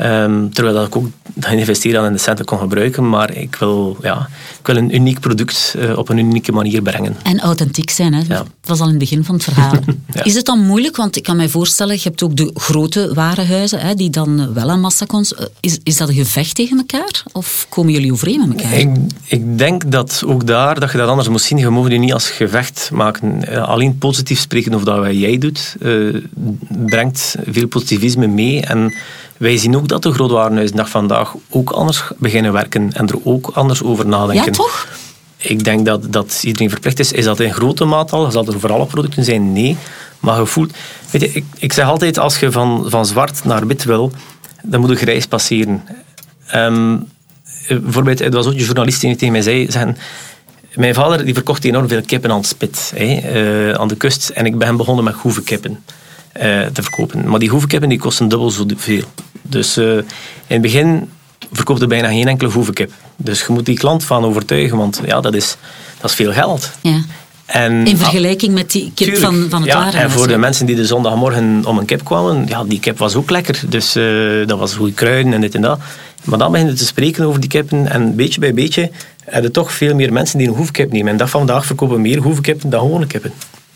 Um, 0.00 0.52
terwijl 0.52 0.76
dat 0.76 0.86
ik 0.86 0.96
ook 0.96 1.06
dat 1.34 1.52
investeren 1.52 2.04
in 2.04 2.12
de 2.12 2.18
centen 2.18 2.44
kon 2.44 2.58
gebruiken. 2.58 3.08
Maar 3.08 3.36
ik 3.36 3.56
wil, 3.56 3.96
ja, 4.02 4.28
ik 4.60 4.66
wil 4.66 4.76
een 4.76 4.94
uniek 4.94 5.20
product 5.20 5.74
uh, 5.78 5.98
op 5.98 6.08
een 6.08 6.18
unieke 6.18 6.52
manier 6.52 6.82
brengen. 6.82 7.16
En 7.22 7.40
authentiek 7.40 7.90
zijn, 7.90 8.14
hè? 8.14 8.24
dat 8.24 8.46
was 8.64 8.80
al 8.80 8.84
in 8.84 8.90
het 8.90 8.98
begin 8.98 9.24
van 9.24 9.34
het 9.34 9.44
verhaal. 9.44 9.72
ja. 10.14 10.24
Is 10.24 10.34
het 10.34 10.44
dan 10.44 10.66
moeilijk, 10.66 10.96
want 10.96 11.16
ik 11.16 11.22
kan 11.22 11.36
mij 11.36 11.48
voorstellen, 11.48 11.94
je 11.94 12.02
hebt 12.02 12.22
ook 12.22 12.36
de 12.36 12.50
grote 12.54 13.14
warenhuizen 13.14 13.80
hè, 13.80 13.94
die 13.94 14.10
dan 14.10 14.54
wel 14.54 14.70
aan 14.70 14.80
massacons. 14.80 15.34
Eh, 15.34 15.46
is, 15.60 15.78
is 15.82 15.96
dat 15.96 16.08
een 16.08 16.14
gevecht 16.14 16.54
tegen 16.54 16.76
elkaar? 16.76 17.22
Of 17.32 17.66
komen 17.68 17.92
jullie 17.92 18.12
overeen 18.12 18.48
met 18.48 18.48
elkaar? 18.48 18.78
Ik, 18.78 18.96
ik 19.24 19.58
denk 19.58 19.90
dat 19.90 20.22
ook 20.26 20.46
daar, 20.46 20.80
dat 20.80 20.92
je 20.92 20.98
dat 20.98 21.08
anders 21.08 21.28
moet 21.28 21.42
zien. 21.42 21.58
Je 21.58 21.70
mag 21.70 21.88
die 21.88 21.98
niet 21.98 22.12
als 22.12 22.30
gevecht 22.30 22.90
maken. 22.92 23.48
Eh, 23.48 23.68
alleen 23.68 23.98
positief 23.98 24.40
spreken 24.40 24.74
over 24.74 24.86
dat 24.86 24.98
wat 24.98 25.18
jij 25.18 25.38
doet, 25.38 25.76
uh, 25.80 26.22
brengt 26.68 27.36
veel 27.46 27.66
positivisme 27.66 28.26
mee. 28.26 28.60
En 28.60 28.92
wij 29.36 29.56
zien 29.56 29.76
ook 29.76 29.88
dat 29.88 30.02
de 30.02 30.12
grootwarenhuizen 30.12 30.76
dag 30.76 30.88
vandaag 30.88 31.34
ook 31.50 31.70
anders 31.70 32.02
beginnen 32.18 32.52
werken 32.52 32.92
en 32.92 33.06
er 33.06 33.18
ook 33.24 33.50
anders 33.54 33.82
over 33.82 34.06
nadenken. 34.06 34.44
Ja, 34.44 34.50
toch? 34.50 34.88
Ik 35.36 35.64
denk 35.64 35.86
dat, 35.86 36.12
dat 36.12 36.40
iedereen 36.42 36.70
verplicht 36.70 36.98
is. 36.98 37.12
Is 37.12 37.24
dat 37.24 37.40
in 37.40 37.54
grote 37.54 37.84
maat 37.84 38.12
al? 38.12 38.30
Zal 38.30 38.46
er 38.46 38.60
voor 38.60 38.72
alle 38.72 38.86
producten 38.86 39.24
zijn? 39.24 39.52
Nee. 39.52 39.76
Maar 40.20 40.38
je 40.38 40.46
voelt... 40.46 40.72
Weet 41.10 41.20
je, 41.20 41.32
ik, 41.32 41.44
ik 41.58 41.72
zeg 41.72 41.86
altijd, 41.86 42.18
als 42.18 42.38
je 42.38 42.52
van, 42.52 42.84
van 42.88 43.06
zwart 43.06 43.44
naar 43.44 43.66
wit 43.66 43.84
wil, 43.84 44.12
dan 44.62 44.80
moet 44.80 44.90
je 44.90 44.96
grijs 44.96 45.26
passeren. 45.26 45.82
Um, 46.54 47.08
bijvoorbeeld, 47.68 48.20
er 48.20 48.30
was 48.30 48.46
ook 48.46 48.52
een 48.52 48.58
journalist 48.58 49.00
die 49.00 49.16
tegen 49.16 49.32
mij 49.32 49.42
zei, 49.42 49.70
zeggen, 49.70 49.96
mijn 50.74 50.94
vader 50.94 51.24
die 51.24 51.34
verkocht 51.34 51.64
enorm 51.64 51.88
veel 51.88 52.02
kippen 52.02 52.30
aan 52.30 52.36
het 52.36 52.46
spit, 52.46 52.92
hè, 52.94 53.32
uh, 53.68 53.74
aan 53.74 53.88
de 53.88 53.96
kust. 53.96 54.28
En 54.28 54.46
ik 54.46 54.58
ben 54.58 54.76
begonnen 54.76 55.04
met 55.04 55.14
hoevenkippen 55.14 55.70
uh, 55.72 56.03
te 56.72 56.82
verkopen. 56.82 57.28
Maar 57.28 57.38
die 57.38 57.48
hoevenkippen 57.48 57.88
die 57.88 57.98
kosten 57.98 58.28
dubbel 58.28 58.50
zoveel. 58.50 59.04
Dus 59.42 59.78
uh, 59.78 59.96
in 59.96 60.04
het 60.46 60.60
begin 60.62 61.08
verkoopte 61.52 61.86
bijna 61.86 62.08
geen 62.08 62.28
enkele 62.28 62.50
hoevenkip. 62.50 62.92
Dus 63.16 63.40
je 63.40 63.52
moet 63.52 63.66
die 63.66 63.78
klant 63.78 64.04
van 64.04 64.24
overtuigen, 64.24 64.76
want 64.76 65.00
ja, 65.06 65.20
dat 65.20 65.34
is, 65.34 65.56
dat 66.00 66.10
is 66.10 66.16
veel 66.16 66.32
geld. 66.32 66.70
Ja. 66.80 67.00
En, 67.46 67.86
in 67.86 67.96
vergelijking 67.96 68.54
met 68.54 68.70
die 68.70 68.92
kip 68.94 69.16
van, 69.16 69.46
van 69.50 69.60
het 69.60 69.70
ja, 69.70 69.92
En 69.92 70.10
voor 70.10 70.28
de 70.28 70.36
mensen 70.36 70.66
die 70.66 70.76
de 70.76 70.86
zondagmorgen 70.86 71.62
om 71.66 71.78
een 71.78 71.84
kip 71.84 72.04
kwamen, 72.04 72.46
ja, 72.48 72.64
die 72.64 72.80
kip 72.80 72.98
was 72.98 73.14
ook 73.14 73.30
lekker. 73.30 73.62
Dus 73.68 73.96
uh, 73.96 74.46
dat 74.46 74.58
was 74.58 74.74
goede 74.74 74.92
kruiden 74.92 75.32
en 75.32 75.40
dit 75.40 75.54
en 75.54 75.60
dat. 75.60 75.78
Maar 76.24 76.38
dan 76.38 76.52
beginnen 76.52 76.76
te 76.76 76.86
spreken 76.86 77.24
over 77.24 77.40
die 77.40 77.50
kippen 77.50 77.90
en 77.90 78.16
beetje 78.16 78.40
bij 78.40 78.54
beetje 78.54 78.90
hebben 79.24 79.52
toch 79.52 79.72
veel 79.72 79.94
meer 79.94 80.12
mensen 80.12 80.38
die 80.38 80.48
een 80.48 80.54
hoefkip 80.54 80.92
nemen. 80.92 81.12
En 81.12 81.16
dat 81.16 81.30
vandaag 81.30 81.66
verkopen 81.66 82.00
meer 82.00 82.18
hoevenkippen 82.18 82.70
dan 82.70 82.80
gewone 82.80 83.06
kippen. 83.06 83.32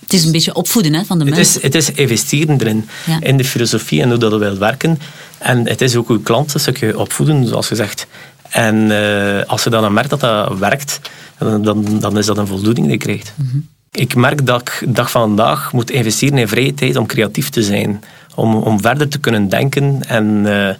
Het 0.09 0.18
is 0.18 0.25
een 0.25 0.33
beetje 0.33 0.55
opvoeden 0.55 0.94
hè, 0.94 1.05
van 1.05 1.18
de 1.18 1.25
mensen. 1.25 1.61
Het 1.62 1.75
is, 1.75 1.87
het 1.87 1.97
is 1.97 2.03
investeren 2.03 2.61
erin, 2.61 2.88
in 3.21 3.37
de 3.37 3.44
filosofie 3.44 4.03
en 4.03 4.09
hoe 4.09 4.18
dat 4.18 4.38
wil 4.38 4.59
werken. 4.59 4.99
En 5.38 5.68
het 5.68 5.81
is 5.81 5.97
ook 5.97 6.09
uw 6.09 6.21
klant 6.21 6.55
een 6.55 6.61
stukje 6.61 6.99
opvoeden, 6.99 7.47
zoals 7.47 7.66
gezegd. 7.66 8.07
En 8.49 8.77
uh, 8.77 9.42
als 9.47 9.64
je 9.64 9.71
dan 9.71 9.92
merkt 9.92 10.11
dat 10.11 10.21
dat 10.21 10.59
werkt, 10.59 11.01
dan, 11.38 11.62
dan, 11.62 11.99
dan 12.01 12.18
is 12.18 12.27
dat 12.27 12.38
een 12.38 12.47
voldoening 12.47 12.87
die 12.87 12.94
je 12.94 13.03
krijgt. 13.03 13.33
Mm 13.35 13.49
-hmm. 13.51 13.68
Ik 13.92 14.14
merk 14.14 14.47
dat 14.47 14.61
ik 14.61 14.94
dag 14.94 15.11
van 15.11 15.21
vandaag 15.21 15.73
moet 15.73 15.90
investeren 15.90 16.38
in 16.38 16.49
vrije 16.49 16.75
tijd 16.75 16.97
om 16.97 17.07
creatief 17.07 17.49
te 17.49 17.62
zijn. 17.62 18.03
Om, 18.35 18.55
om 18.55 18.81
verder 18.81 19.09
te 19.09 19.18
kunnen 19.18 19.49
denken. 19.49 20.01
En 20.07 20.44
uh, 20.47 20.71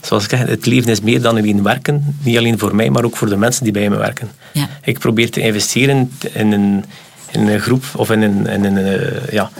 zoals 0.00 0.24
ik 0.24 0.30
zeg, 0.30 0.46
het 0.46 0.66
leven 0.66 0.90
is 0.90 1.00
meer 1.00 1.22
dan 1.22 1.36
alleen 1.36 1.62
werken. 1.62 2.16
Niet 2.22 2.38
alleen 2.38 2.58
voor 2.58 2.74
mij, 2.74 2.90
maar 2.90 3.04
ook 3.04 3.16
voor 3.16 3.28
de 3.28 3.36
mensen 3.36 3.64
die 3.64 3.72
bij 3.72 3.90
me 3.90 3.96
werken. 3.96 4.30
Ja. 4.52 4.68
Ik 4.82 4.98
probeer 4.98 5.30
te 5.30 5.40
investeren 5.40 6.12
in 6.32 6.52
een 6.52 6.84
in 7.32 7.48
een 7.48 7.60
groep 7.60 7.84
of 7.96 8.10
in 8.10 8.22
een, 8.22 8.46
in 8.46 8.64
een, 8.64 8.76
uh, 8.76 9.32
ja, 9.32 9.50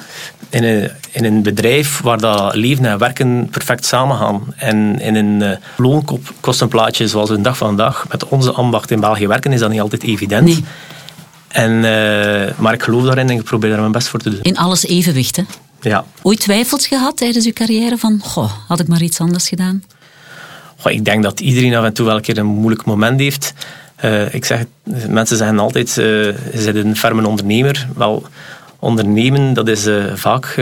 in 0.50 0.64
een, 0.64 0.90
in 1.11 1.24
een 1.24 1.42
bedrijf 1.42 2.00
waar 2.00 2.18
dat 2.18 2.54
leven 2.54 2.85
en 2.85 2.98
werken 2.98 3.48
perfect 3.50 3.85
samengaan. 3.85 4.54
En 4.56 5.00
in 5.00 5.14
een 5.14 5.40
uh, 5.40 5.50
loonkostenplaatje 5.76 7.08
zoals 7.08 7.30
een 7.30 7.42
dag 7.42 7.56
van 7.56 7.76
dag 7.76 8.06
met 8.08 8.28
onze 8.28 8.52
ambacht 8.52 8.90
in 8.90 9.00
België 9.00 9.26
werken 9.26 9.52
is 9.52 9.61
dat 9.61 9.70
niet 9.70 9.80
altijd 9.80 10.02
evident. 10.02 10.44
Nee. 10.44 10.64
En, 11.48 11.70
uh, 11.70 12.58
maar 12.58 12.72
ik 12.72 12.82
geloof 12.82 13.04
daarin 13.04 13.30
en 13.30 13.37
ik 13.37 13.42
probeer 13.42 13.70
daar 13.70 13.80
mijn 13.80 13.92
best 13.92 14.08
voor 14.08 14.20
te 14.20 14.30
doen. 14.30 14.42
In 14.42 14.56
alles 14.56 14.87
evenwicht, 14.87 15.37
hè? 15.37 15.42
Ja. 15.80 16.04
Ooit 16.22 16.40
twijfels 16.40 16.87
gehad 16.87 17.16
tijdens 17.16 17.46
uw 17.46 17.52
carrière 17.52 17.98
van, 17.98 18.20
goh, 18.22 18.52
had 18.68 18.80
ik 18.80 18.88
maar 18.88 19.02
iets 19.02 19.20
anders 19.20 19.48
gedaan? 19.48 19.82
Goh, 20.76 20.92
ik 20.92 21.04
denk 21.04 21.22
dat 21.22 21.40
iedereen 21.40 21.74
af 21.74 21.85
en 21.85 21.92
toe 21.92 22.06
wel 22.06 22.16
een 22.16 22.22
keer 22.22 22.38
een 22.38 22.46
moeilijk 22.46 22.85
moment 22.85 23.20
heeft. 23.20 23.52
Uh, 24.04 24.34
ik 24.34 24.44
zeg, 24.44 24.64
mensen 25.08 25.36
zeggen 25.36 25.58
altijd, 25.58 25.96
uh, 25.96 26.04
je 26.64 26.72
bent 26.72 26.76
een 26.76 26.96
ferme 26.96 27.26
ondernemer. 27.26 27.86
Wel, 27.96 28.26
ondernemen, 28.78 29.54
dat 29.54 29.68
is 29.68 29.86
uh, 29.86 30.04
vaak 30.14 30.60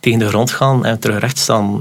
tegen 0.00 0.18
de 0.18 0.28
grond 0.28 0.50
gaan 0.50 0.84
en 0.84 0.98
terug 0.98 1.18
recht 1.18 1.38
staan. 1.38 1.76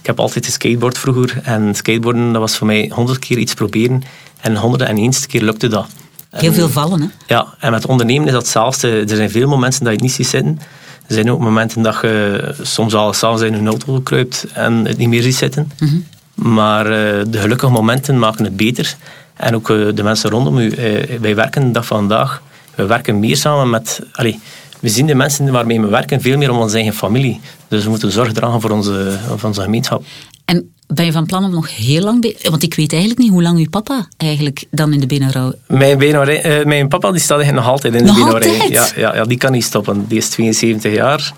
ik 0.00 0.06
heb 0.06 0.20
altijd 0.20 0.44
geskateboard 0.44 0.98
vroeger. 0.98 1.40
En 1.42 1.74
skateboarden, 1.74 2.32
dat 2.32 2.40
was 2.40 2.56
voor 2.56 2.66
mij 2.66 2.90
honderd 2.94 3.18
keer 3.18 3.38
iets 3.38 3.54
proberen. 3.54 4.02
En 4.40 4.56
honderd 4.56 4.82
en 4.82 4.96
eens 4.96 5.26
keer 5.26 5.42
lukte 5.42 5.68
dat. 5.68 5.86
Heel 6.30 6.52
veel 6.52 6.68
vallen, 6.68 7.00
hè? 7.00 7.06
Ja, 7.26 7.54
en 7.58 7.70
met 7.70 7.86
ondernemen 7.86 8.26
is 8.26 8.32
dat 8.32 8.42
hetzelfde. 8.42 9.00
Er 9.00 9.16
zijn 9.16 9.30
veel 9.30 9.48
momenten 9.48 9.84
dat 9.84 9.88
je 9.88 9.94
het 9.94 10.02
niet 10.02 10.12
ziet 10.12 10.26
zitten. 10.26 10.60
Er 11.06 11.14
zijn 11.14 11.30
ook 11.30 11.40
momenten 11.40 11.82
dat 11.82 11.98
je 12.02 12.54
soms 12.62 12.94
al 12.94 13.12
s'avonds 13.12 13.42
in 13.42 13.54
een 13.54 13.66
auto 13.66 14.00
kruipt 14.00 14.46
en 14.52 14.84
het 14.84 14.96
niet 14.96 15.08
meer 15.08 15.22
ziet 15.22 15.34
zitten. 15.34 15.72
Mm 15.78 15.88
-hmm. 15.88 16.04
Maar 16.52 16.84
de 17.30 17.38
gelukkige 17.38 17.72
momenten 17.72 18.18
maken 18.18 18.44
het 18.44 18.56
beter. 18.56 18.96
En 19.42 19.54
ook 19.54 19.70
eh, 19.70 19.76
de 19.94 20.02
mensen 20.02 20.30
rondom 20.30 20.58
u. 20.58 20.70
Eh, 20.70 21.18
wij 21.20 21.34
werken 21.34 21.66
de 21.66 21.70
dag 21.70 21.86
van 21.86 21.98
vandaag. 21.98 22.42
We 22.74 22.86
werken 22.86 23.20
meer 23.20 23.36
samen 23.36 23.70
met... 23.70 24.00
Allez, 24.12 24.36
we 24.80 24.88
zien 24.88 25.06
de 25.06 25.14
mensen 25.14 25.52
waarmee 25.52 25.80
we 25.80 25.86
werken 25.86 26.20
veel 26.20 26.36
meer 26.36 26.50
om 26.50 26.58
onze 26.58 26.76
eigen 26.76 26.94
familie. 26.94 27.40
Dus 27.68 27.84
we 27.84 27.90
moeten 27.90 28.12
zorg 28.12 28.32
dragen 28.32 28.60
voor 28.60 28.70
onze, 28.70 29.18
voor 29.26 29.48
onze 29.48 29.62
gemeenschap. 29.62 30.04
En 30.44 30.72
ben 30.86 31.04
je 31.04 31.12
van 31.12 31.26
plan 31.26 31.44
om 31.44 31.50
nog 31.50 31.76
heel 31.76 32.02
lang... 32.02 32.34
Want 32.50 32.62
ik 32.62 32.74
weet 32.74 32.92
eigenlijk 32.92 33.20
niet 33.22 33.30
hoe 33.30 33.42
lang 33.42 33.58
uw 33.58 33.68
papa 33.70 34.08
eigenlijk 34.16 34.64
dan 34.70 34.92
in 34.92 35.00
de 35.00 35.06
benenrouw... 35.06 35.52
Mijn, 35.66 36.02
uh, 36.02 36.64
mijn 36.64 36.88
papa 36.88 37.10
die 37.10 37.20
staat 37.20 37.38
eigenlijk 37.40 37.66
nog 37.66 37.74
altijd 37.74 37.94
in 37.94 38.06
de 38.06 38.12
benenrouw. 38.12 38.68
Ja, 38.68 38.88
ja, 38.96 39.14
ja, 39.14 39.24
die 39.24 39.38
kan 39.38 39.52
niet 39.52 39.64
stoppen. 39.64 40.04
Die 40.08 40.18
is 40.18 40.28
72 40.28 40.94
jaar. 40.94 41.32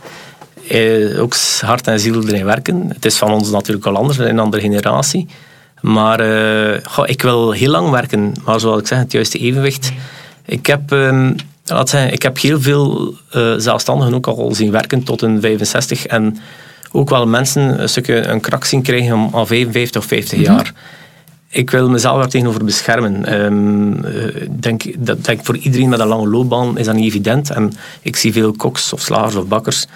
Uh, 0.71 1.21
ook 1.21 1.35
hart 1.61 1.87
en 1.87 2.01
ziel 2.01 2.29
erin 2.29 2.45
werken. 2.45 2.89
Het 2.89 3.05
is 3.05 3.17
van 3.17 3.33
ons 3.33 3.51
natuurlijk 3.51 3.87
al 3.87 3.97
anders, 3.97 4.19
een 4.19 4.39
andere 4.39 4.63
generatie. 4.63 5.27
Maar 5.85 6.21
uh, 6.21 6.77
goh, 6.83 7.09
ik 7.09 7.23
wil 7.23 7.51
heel 7.51 7.71
lang 7.71 7.91
werken. 7.91 8.33
Maar 8.45 8.61
zoals 8.61 8.81
ik 8.81 8.87
zeg, 8.87 8.99
het 8.99 9.13
juiste 9.13 9.39
evenwicht. 9.39 9.93
Ik 10.45 10.67
heb, 10.67 10.91
um, 10.91 11.37
laat 11.65 11.89
zeggen, 11.89 12.13
ik 12.13 12.23
heb 12.23 12.41
heel 12.41 12.61
veel 12.61 13.15
uh, 13.37 13.55
zelfstandigen 13.57 14.15
ook 14.15 14.27
al 14.27 14.55
zien 14.55 14.71
werken 14.71 15.03
tot 15.03 15.23
een 15.23 15.41
65. 15.41 16.07
En 16.07 16.39
ook 16.93 17.11
wel 17.11 17.27
mensen 17.27 17.83
een 17.83 17.89
stukje 17.89 18.27
een 18.27 18.41
krak 18.41 18.65
zien 18.65 18.83
krijgen 18.83 19.15
om 19.15 19.29
al 19.33 19.47
55 19.47 20.03
of 20.03 20.09
50 20.09 20.39
mm 20.39 20.45
-hmm. 20.45 20.55
jaar. 20.55 20.73
Ik 21.49 21.71
wil 21.71 21.89
mezelf 21.91 22.19
daar 22.19 22.29
tegenover 22.29 22.65
beschermen. 22.65 23.43
Um, 23.43 24.05
denk, 24.61 24.83
dat 25.07 25.25
denk 25.25 25.45
voor 25.45 25.57
iedereen 25.57 25.89
met 25.89 26.01
een 26.01 26.07
lange 26.07 26.29
loopbaan 26.29 26.79
is 26.79 26.87
dat 26.87 26.95
niet 26.95 27.07
evident. 27.07 27.51
En 27.51 27.73
ik 28.03 28.17
zie 28.17 28.33
veel 28.33 28.53
koks 28.53 28.93
of 28.93 29.01
slagers 29.01 29.35
of 29.35 29.47
bakkers 29.47 29.87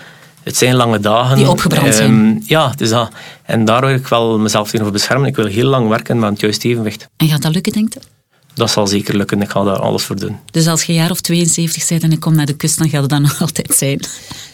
het 0.48 0.56
zijn 0.56 0.74
lange 0.74 1.00
dagen. 1.00 1.37
Die 1.37 1.48
opgebrand 1.48 1.94
zijn. 1.94 2.11
Um, 2.11 2.42
ja, 2.46 2.72
dus 2.76 2.88
dat. 2.88 3.11
En 3.42 3.64
daar 3.64 3.80
wil 3.80 3.94
ik 3.94 4.06
wel 4.06 4.38
mezelf 4.38 4.64
tegenover 4.64 4.92
beschermen. 4.92 5.28
Ik 5.28 5.37
wil 5.37 5.46
heel 5.46 5.66
lang 5.66 5.88
werken 5.88 6.18
met 6.18 6.30
het 6.30 6.40
juiste 6.40 6.68
evenwicht. 6.68 7.08
En 7.16 7.28
gaat 7.28 7.42
dat 7.42 7.52
lukken, 7.52 7.72
denk 7.72 7.94
je? 7.94 8.00
Dat 8.54 8.70
zal 8.70 8.87
zeker 8.87 9.16
lukken. 9.16 9.42
Ik 9.42 9.50
ga 9.50 9.64
daar 9.64 9.78
alles 9.78 10.02
voor 10.02 10.16
doen. 10.16 10.37
Dus 10.50 10.66
als 10.66 10.82
je 10.82 10.92
een 10.92 10.98
jaar 10.98 11.11
of 11.11 11.20
72 11.20 11.88
bent 11.88 12.02
en 12.02 12.12
ik 12.12 12.20
kom 12.20 12.34
naar 12.34 12.46
de 12.46 12.56
kust, 12.56 12.78
dan 12.78 12.88
gaat 12.88 13.00
het 13.00 13.11
dan 13.11 13.22
nog 13.22 13.40
altijd 13.46 13.74
zijn? 13.74 14.00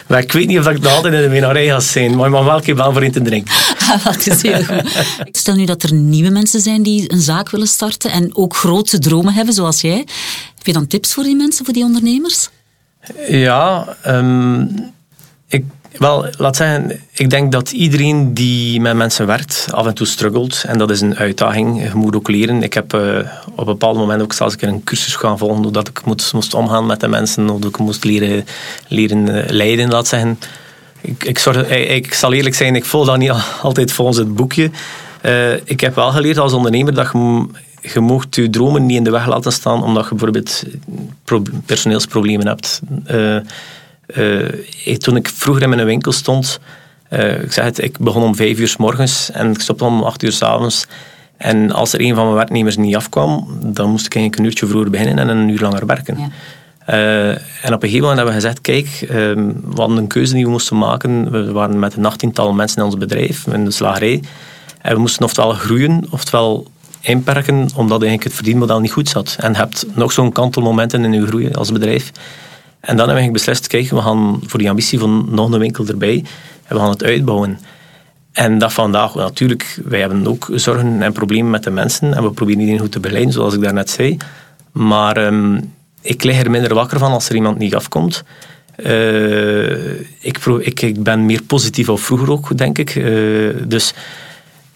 Maar 0.06 0.18
ik 0.18 0.32
weet 0.32 0.46
niet 0.46 0.58
of 0.58 0.68
ik 0.68 0.80
nog 0.80 0.92
altijd 0.92 1.14
in 1.14 1.22
de 1.22 1.28
minarij 1.28 1.66
ga 1.66 1.80
zijn, 1.80 2.16
maar 2.16 2.26
ik 2.26 2.32
mag 2.32 2.44
wel 2.44 2.56
een 2.56 2.62
keer 2.62 2.76
voor 2.76 3.04
in 3.04 3.12
te 3.12 3.22
drinken. 3.22 3.54
Ah, 3.84 4.04
dat 4.04 4.26
is 4.26 4.42
heel 4.42 4.64
goed. 4.64 5.04
Stel 5.32 5.54
nu 5.54 5.64
dat 5.64 5.82
er 5.82 5.94
nieuwe 5.94 6.30
mensen 6.30 6.60
zijn 6.60 6.82
die 6.82 7.12
een 7.12 7.20
zaak 7.20 7.50
willen 7.50 7.66
starten 7.66 8.10
en 8.10 8.36
ook 8.36 8.56
grote 8.56 8.98
dromen 8.98 9.34
hebben, 9.34 9.54
zoals 9.54 9.80
jij. 9.80 10.06
Heb 10.56 10.66
je 10.66 10.72
dan 10.72 10.86
tips 10.86 11.12
voor 11.12 11.24
die 11.24 11.36
mensen, 11.36 11.64
voor 11.64 11.74
die 11.74 11.84
ondernemers? 11.84 12.48
Ja, 13.28 13.96
um, 14.06 14.92
ik 15.48 15.64
Wel, 15.98 16.26
laat 16.38 16.56
zeggen, 16.56 17.00
ik 17.12 17.30
denk 17.30 17.52
dat 17.52 17.70
iedereen 17.70 18.34
die 18.34 18.80
met 18.80 18.96
mensen 18.96 19.26
werkt 19.26 19.66
af 19.70 19.86
en 19.86 19.94
toe 19.94 20.06
struggelt. 20.06 20.64
En 20.66 20.78
dat 20.78 20.90
is 20.90 21.00
een 21.00 21.16
uitdaging. 21.16 21.82
Je 21.82 21.90
moet 21.94 22.16
ook 22.16 22.28
leren. 22.28 22.62
Ik 22.62 22.74
heb 22.74 22.94
uh, 22.94 23.18
op 23.50 23.58
een 23.58 23.64
bepaald 23.64 23.96
moment 23.96 24.22
ook 24.22 24.32
zelfs 24.32 24.54
een 24.58 24.68
een 24.68 24.84
cursus 24.84 25.14
gaan 25.14 25.38
volgen, 25.38 25.62
doordat 25.62 25.88
ik 25.88 26.04
moest, 26.04 26.32
moest 26.32 26.54
omgaan 26.54 26.86
met 26.86 27.00
de 27.00 27.08
mensen, 27.08 27.50
of 27.50 27.64
ik 27.64 27.78
moest 27.78 28.04
leren, 28.04 28.44
leren 28.88 29.28
uh, 29.28 29.42
leiden, 29.48 29.90
laat 29.90 30.06
zeggen. 30.06 30.38
Ik, 31.00 31.24
ik, 31.24 31.38
zorg, 31.38 31.68
ik, 31.68 32.06
ik, 32.06 32.14
zal 32.14 32.32
eerlijk 32.32 32.54
zijn, 32.54 32.76
ik 32.76 32.84
volg 32.84 33.06
dat 33.06 33.18
niet 33.18 33.32
altijd 33.62 33.92
volgens 33.92 34.16
het 34.16 34.34
boekje. 34.34 34.70
Ik 35.64 35.80
heb 35.80 35.94
wel 35.94 36.10
geleerd 36.10 36.38
als 36.38 36.52
ondernemer 36.52 36.94
dat 36.94 37.10
je, 37.12 37.46
je 37.80 38.00
mocht 38.00 38.34
je 38.34 38.50
dromen 38.50 38.86
niet 38.86 38.96
in 38.96 39.04
de 39.04 39.10
weg 39.10 39.26
laten 39.26 39.52
staan, 39.52 39.82
omdat 39.82 40.04
je 40.04 40.14
bijvoorbeeld 40.14 40.64
personeelsproblemen 41.66 42.46
hebt. 42.46 42.80
Toen 44.98 45.16
ik 45.16 45.28
vroeger 45.28 45.62
in 45.62 45.68
mijn 45.68 45.84
winkel 45.84 46.12
stond, 46.12 46.60
uh, 47.10 47.42
ik 47.42 47.52
zeg 47.52 47.64
het, 47.64 47.82
ik 47.82 47.98
begon 47.98 48.22
om 48.22 48.36
vijf 48.36 48.58
uur 48.58 48.68
s 48.68 48.76
morgens 48.76 49.30
en 49.30 49.50
ik 49.50 49.60
stopte 49.60 49.84
om 49.84 50.02
acht 50.02 50.22
uur 50.22 50.32
s 50.32 50.42
avonds. 50.42 50.86
En 51.36 51.72
als 51.72 51.92
er 51.92 52.00
een 52.00 52.14
van 52.14 52.24
mijn 52.24 52.36
werknemers 52.36 52.76
niet 52.76 52.96
afkwam, 52.96 53.58
dan 53.62 53.90
moest 53.90 54.06
ik 54.06 54.14
eigenlijk 54.14 54.42
een 54.42 54.50
uurtje 54.50 54.66
vroeger 54.66 54.90
beginnen 54.90 55.18
en 55.18 55.28
een 55.28 55.48
uur 55.48 55.60
langer 55.60 55.86
werken. 55.86 56.18
Ja. 56.18 56.28
Uh, 56.90 57.28
en 57.28 57.72
op 57.74 57.82
een 57.82 57.88
gegeven 57.88 58.00
moment 58.00 58.16
hebben 58.16 58.34
we 58.34 58.40
gezegd, 58.40 58.60
kijk, 58.60 59.00
uh, 59.02 59.08
we 59.08 59.74
hadden 59.74 59.96
een 59.96 60.06
keuze 60.06 60.34
die 60.34 60.44
we 60.44 60.50
moesten 60.50 60.78
maken. 60.78 61.30
We 61.30 61.52
waren 61.52 61.78
met 61.78 61.96
een 61.96 62.06
achttiental 62.06 62.52
mensen 62.52 62.78
in 62.78 62.84
ons 62.84 62.96
bedrijf, 62.96 63.46
in 63.46 63.64
de 63.64 63.70
slagerij. 63.70 64.22
En 64.80 64.94
we 64.94 65.00
moesten 65.00 65.24
oftewel 65.24 65.52
groeien, 65.52 66.06
oftewel 66.10 66.66
inperken, 67.00 67.54
omdat 67.54 68.00
eigenlijk 68.00 68.24
het 68.24 68.34
verdienmodel 68.34 68.80
niet 68.80 68.92
goed 68.92 69.08
zat. 69.08 69.36
En 69.40 69.52
je 69.52 69.56
hebt 69.56 69.86
nog 69.94 70.12
zo'n 70.12 70.32
kantelmomenten 70.32 71.04
in 71.04 71.12
je 71.12 71.26
groei 71.26 71.52
als 71.52 71.72
bedrijf. 71.72 72.10
En 72.84 72.96
dan 72.96 73.06
hebben 73.06 73.24
we 73.24 73.30
beslist, 73.30 73.66
kijk, 73.66 73.90
we 73.90 74.00
gaan 74.00 74.40
voor 74.46 74.58
die 74.58 74.68
ambitie 74.68 74.98
van 74.98 75.26
nog 75.30 75.52
een 75.52 75.58
winkel 75.58 75.86
erbij 75.86 76.24
en 76.64 76.76
we 76.76 76.82
gaan 76.82 76.90
het 76.90 77.04
uitbouwen. 77.04 77.58
En 78.32 78.58
dat 78.58 78.72
vandaag, 78.72 79.14
natuurlijk, 79.14 79.80
wij 79.84 80.00
hebben 80.00 80.26
ook 80.26 80.48
zorgen 80.54 81.02
en 81.02 81.12
problemen 81.12 81.50
met 81.50 81.62
de 81.62 81.70
mensen 81.70 82.14
en 82.14 82.22
we 82.22 82.30
proberen 82.30 82.60
iedereen 82.60 82.80
goed 82.80 82.92
te 82.92 83.00
begeleiden, 83.00 83.32
zoals 83.32 83.54
ik 83.54 83.60
daarnet 83.60 83.90
zei. 83.90 84.16
Maar 84.72 85.26
um, 85.26 85.72
ik 86.00 86.24
lig 86.24 86.40
er 86.40 86.50
minder 86.50 86.74
wakker 86.74 86.98
van 86.98 87.12
als 87.12 87.28
er 87.28 87.34
iemand 87.34 87.58
niet 87.58 87.74
afkomt. 87.74 88.24
Uh, 88.76 90.00
ik, 90.20 90.38
ik, 90.60 90.82
ik, 90.82 91.02
ben 91.02 91.26
meer 91.26 91.42
positief 91.42 91.88
of 91.88 92.00
vroeger 92.00 92.30
ook, 92.30 92.58
denk 92.58 92.78
ik. 92.78 92.94
Uh, 92.94 93.54
dus 93.66 93.94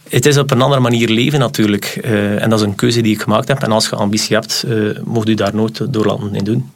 het 0.09 0.27
is 0.27 0.37
op 0.37 0.51
een 0.51 0.62
andere 0.62 0.81
manier 0.81 1.09
leven 1.09 1.38
natuurlijk. 1.38 2.01
Uh, 2.05 2.42
en 2.42 2.51
dat 2.51 2.59
is 2.59 2.64
een 2.64 2.75
keuze 2.75 3.01
die 3.01 3.14
ik 3.14 3.23
gemaakt 3.23 3.49
heb. 3.49 3.62
En 3.62 3.73
als 3.73 3.88
je 3.88 3.97
ambitie 3.97 4.37
hebt, 4.37 4.64
mocht 5.05 5.29
u 5.29 5.35
daar 5.35 5.55
nooit 5.55 5.92
door 5.92 6.07
laten 6.07 6.35
in 6.35 6.44
doen 6.44 6.71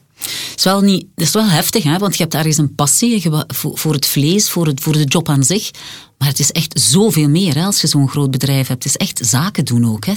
is 0.64 0.72
wel 0.72 0.80
niet, 0.80 1.06
dat 1.14 1.26
is 1.26 1.32
wel 1.32 1.48
heftig, 1.48 1.82
hè? 1.82 1.98
want 1.98 2.16
je 2.16 2.22
hebt 2.22 2.34
ergens 2.34 2.58
een 2.58 2.74
passie 2.74 3.22
voor 3.56 3.92
het 3.92 4.06
vlees, 4.06 4.50
voor, 4.50 4.66
het, 4.66 4.80
voor 4.80 4.92
de 4.92 5.04
job 5.04 5.28
aan 5.28 5.44
zich. 5.44 5.70
Maar 6.18 6.28
het 6.28 6.38
is 6.38 6.52
echt 6.52 6.80
zoveel 6.80 7.28
meer 7.28 7.54
hè, 7.54 7.64
als 7.64 7.80
je 7.80 7.86
zo'n 7.86 8.08
groot 8.08 8.30
bedrijf 8.30 8.66
hebt. 8.66 8.84
Het 8.84 8.94
is 8.94 9.06
echt 9.06 9.20
zaken 9.26 9.64
doen 9.64 9.92
ook. 9.92 10.04
Hè? 10.06 10.12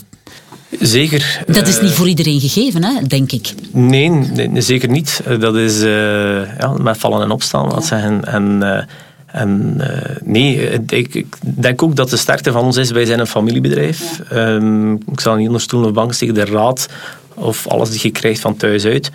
Zeker. 0.80 1.44
Dat 1.48 1.68
is 1.68 1.82
niet 1.82 1.92
voor 1.92 2.08
iedereen 2.08 2.40
gegeven, 2.40 2.84
hè, 2.84 3.02
denk 3.08 3.32
ik. 3.32 3.54
Nee, 3.72 4.10
nee 4.10 4.62
zeker 4.62 4.90
niet. 4.90 5.22
Dat 5.40 5.56
is 5.56 5.82
uh, 5.82 6.58
ja, 6.60 6.76
met 6.82 6.98
vallen 6.98 7.22
en 7.22 7.32
opstaan, 7.32 7.84
zeggen. 7.84 8.26
En, 8.26 8.60
uh, 8.64 8.82
en 9.26 9.78
uh, 9.78 10.16
nee, 10.24 10.70
ik, 10.88 11.14
ik, 11.14 11.38
denk 11.42 11.84
ook 11.84 11.96
dat 11.96 12.10
de 12.10 12.18
sterkte 12.18 12.52
van 12.52 12.64
ons 12.64 12.78
is, 12.78 12.92
wij 12.92 13.06
zijn 13.06 13.20
een 13.20 13.28
familiebedrijf. 13.28 14.22
Ja. 14.30 14.48
Um, 14.48 14.94
ik 14.94 15.20
zal 15.20 15.36
niet 15.36 15.48
onder 15.48 15.62
stoel 15.62 15.86
of 15.86 15.94
bank 15.94 16.14
steken, 16.14 16.34
de 16.34 16.46
raad 16.46 16.88
of 17.34 17.68
alles 17.68 17.90
die 17.90 18.00
je 18.04 18.12
krijgt 18.12 18.42
van 18.42 18.58
thuis 18.58 18.86
uit. 18.86 19.12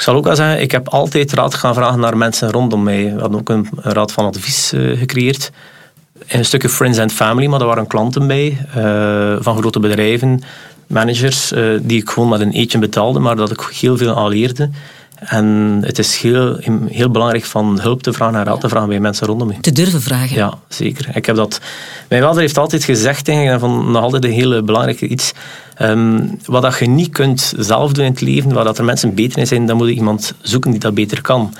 Ik 0.00 0.06
zal 0.06 0.14
ook 0.14 0.24
wel 0.24 0.36
zeggen, 0.36 0.60
ik 0.60 0.70
heb 0.70 0.88
altijd 0.88 1.32
raad 1.32 1.54
gaan 1.54 1.74
vragen 1.74 2.00
naar 2.00 2.16
mensen 2.16 2.50
rondom 2.50 2.82
mij. 2.82 3.12
We 3.14 3.20
hadden 3.20 3.40
ook 3.40 3.48
een, 3.48 3.68
raad 3.76 4.12
van 4.12 4.24
advies 4.24 4.72
uh, 4.72 4.98
gecreëerd. 4.98 5.50
Een 6.28 6.44
stukje 6.44 6.68
friends 6.68 6.98
and 6.98 7.12
family, 7.12 7.46
maar 7.46 7.58
daar 7.58 7.68
waren 7.68 7.86
klanten 7.86 8.26
bij. 8.26 8.66
Uh, 8.76 9.36
van 9.40 9.56
grote 9.56 9.80
bedrijven, 9.80 10.42
managers, 10.86 11.52
uh, 11.52 11.78
die 11.82 12.00
ik 12.00 12.10
gewoon 12.10 12.28
met 12.28 12.40
een 12.40 12.52
eetje 12.52 12.78
betaalde, 12.78 13.18
maar 13.18 13.36
dat 13.36 13.50
ik 13.50 13.60
heel 13.60 13.96
veel 13.96 14.16
aan 14.16 14.28
leerde. 14.28 14.70
En 15.20 15.78
het 15.82 15.98
is 15.98 16.20
heel, 16.20 16.56
heel 16.88 17.10
belangrijk 17.10 17.44
van 17.44 17.80
hulp 17.80 18.02
te 18.02 18.12
vragen 18.12 18.38
en 18.38 18.44
raad 18.44 18.60
te 18.60 18.68
vragen 18.68 18.88
bij 18.88 19.00
mensen 19.00 19.26
rondom 19.26 19.52
je. 19.52 19.60
Te 19.60 19.72
durven 19.72 20.02
vragen. 20.02 20.36
Ja, 20.36 20.58
zeker. 20.68 21.16
Ik 21.16 21.26
heb 21.26 21.36
dat, 21.36 21.60
mijn 22.08 22.22
vader 22.22 22.40
heeft 22.40 22.58
altijd 22.58 22.84
gezegd, 22.84 23.28
en 23.28 23.60
van 23.60 23.90
nog 23.90 24.02
altijd 24.02 24.24
een 24.24 24.30
hele 24.30 24.62
belangrijke 24.62 25.08
iets. 25.08 25.32
Um, 25.82 26.38
wat 26.44 26.62
dat 26.62 26.78
je 26.78 26.88
niet 26.88 27.10
kunt 27.10 27.52
zelf 27.56 27.92
doen 27.92 28.04
in 28.04 28.10
het 28.10 28.20
leven, 28.20 28.52
waar 28.52 28.64
dat 28.64 28.78
er 28.78 28.84
mensen 28.84 29.14
beter 29.14 29.38
in 29.38 29.46
zijn, 29.46 29.66
dan 29.66 29.76
moet 29.76 29.88
je 29.88 29.94
iemand 29.94 30.34
zoeken 30.42 30.70
die 30.70 30.80
dat 30.80 30.94
beter 30.94 31.20
kan. 31.20 31.54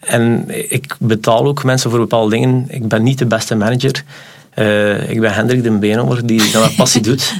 En 0.00 0.44
ik 0.70 0.96
betaal 0.98 1.46
ook 1.46 1.64
mensen 1.64 1.90
voor 1.90 1.98
bepaalde 1.98 2.30
dingen. 2.30 2.64
Ik 2.68 2.88
ben 2.88 3.02
niet 3.02 3.18
de 3.18 3.26
beste 3.26 3.54
manager. 3.54 4.04
Uh, 4.56 5.10
ik 5.10 5.20
ben 5.20 5.34
Hendrik 5.34 5.62
de 5.62 5.70
Beenhouwer 5.70 6.26
die 6.26 6.50
dat 6.50 6.62
met 6.62 6.76
passie 6.76 7.00
doet. 7.00 7.32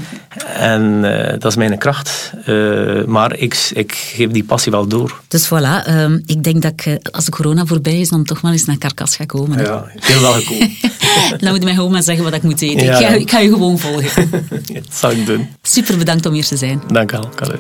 En 0.57 0.83
uh, 1.05 1.29
dat 1.29 1.45
is 1.45 1.57
mijn 1.57 1.79
kracht. 1.79 2.33
Uh, 2.47 3.05
maar 3.05 3.37
ik, 3.37 3.71
ik 3.75 3.93
geef 3.93 4.31
die 4.31 4.45
passie 4.45 4.73
wel 4.73 4.87
door. 4.87 5.21
Dus 5.29 5.47
voilà, 5.47 5.89
um, 5.89 6.23
ik 6.27 6.45
denk 6.45 6.63
dat 6.63 6.73
ik, 6.77 7.09
als 7.11 7.25
de 7.25 7.31
corona 7.31 7.67
voorbij 7.67 8.01
is, 8.01 8.09
dan 8.09 8.25
toch 8.25 8.41
wel 8.41 8.53
eens 8.53 8.65
naar 8.65 8.79
Karkas 8.79 9.17
ga 9.17 9.25
komen. 9.25 9.59
Ja, 9.59 9.85
heel 10.01 10.21
wel 10.21 10.33
gekomen. 10.33 10.71
dan 11.41 11.51
moet 11.51 11.59
je 11.59 11.65
mij 11.65 11.75
gewoon 11.75 11.91
maar 11.91 12.03
zeggen 12.03 12.25
wat 12.25 12.35
ik 12.35 12.43
moet 12.43 12.63
eten. 12.63 12.87
Ja. 12.87 12.99
Ik, 12.99 13.07
ga, 13.07 13.13
ik, 13.13 13.31
ga, 13.31 13.39
je 13.39 13.49
gewoon 13.49 13.79
volgen. 13.79 14.31
dat 14.73 14.85
zal 14.91 15.11
ik 15.11 15.27
doen. 15.27 15.49
Super 15.63 15.99
bedankt 15.99 16.27
om 16.27 16.33
hier 16.33 16.47
te 16.47 16.57
zijn. 16.57 16.83
Dank 16.93 17.11
je 17.11 17.17
wel, 17.39 17.53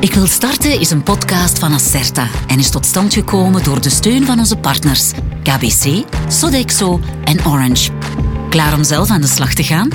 Ik 0.00 0.14
wil 0.14 0.26
starten 0.26 0.80
is 0.80 0.90
een 0.90 1.02
podcast 1.02 1.58
van 1.58 1.72
Acerta 1.72 2.28
en 2.46 2.58
is 2.58 2.70
tot 2.70 2.86
stand 2.86 3.14
gekomen 3.14 3.64
door 3.64 3.80
de 3.80 3.90
steun 3.90 4.26
van 4.26 4.38
onze 4.38 4.56
partners 4.56 5.10
KBC, 5.42 6.04
Sodexo 6.28 7.00
en 7.24 7.46
Orange. 7.46 7.90
Klaar 8.48 8.74
om 8.74 8.84
zelf 8.84 9.10
aan 9.10 9.20
de 9.20 9.26
slag 9.26 9.54
te 9.54 9.62
gaan? 9.62 9.88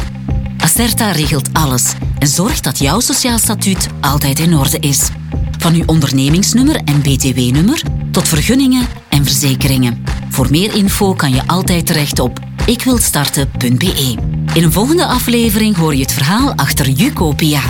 Acerta 0.57 1.11
regelt 1.11 1.49
alles 1.53 1.93
en 2.19 2.27
zorgt 2.27 2.63
dat 2.63 2.79
jouw 2.79 2.99
sociaal 2.99 3.37
statuut 3.37 3.87
altijd 4.01 4.39
in 4.39 4.53
orde 4.53 4.79
is. 4.79 5.09
Van 5.57 5.73
uw 5.73 5.83
ondernemingsnummer 5.85 6.75
en 6.75 7.01
btw-nummer 7.01 7.81
tot 8.11 8.27
vergunningen 8.27 8.87
en 9.09 9.23
verzekeringen. 9.23 10.03
Voor 10.29 10.47
meer 10.49 10.75
info 10.75 11.13
kan 11.13 11.33
je 11.33 11.47
altijd 11.47 11.85
terecht 11.85 12.19
op 12.19 12.39
ikwilstarten.be. 12.65 14.15
In 14.53 14.63
een 14.63 14.71
volgende 14.71 15.05
aflevering 15.05 15.75
hoor 15.75 15.95
je 15.95 16.01
het 16.01 16.13
verhaal 16.13 16.53
achter 16.55 16.89
Jucopia. 16.89 17.61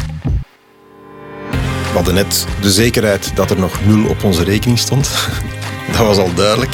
We 1.96 2.02
hadden 2.02 2.14
net 2.14 2.46
de 2.62 2.72
zekerheid 2.72 3.32
dat 3.36 3.52
er 3.52 3.60
nog 3.60 3.86
nul 3.86 4.10
op 4.10 4.24
onze 4.24 4.44
rekening 4.44 4.80
stond. 4.80 5.10
Dat 5.92 6.06
was 6.06 6.18
al 6.18 6.34
duidelijk. 6.34 6.72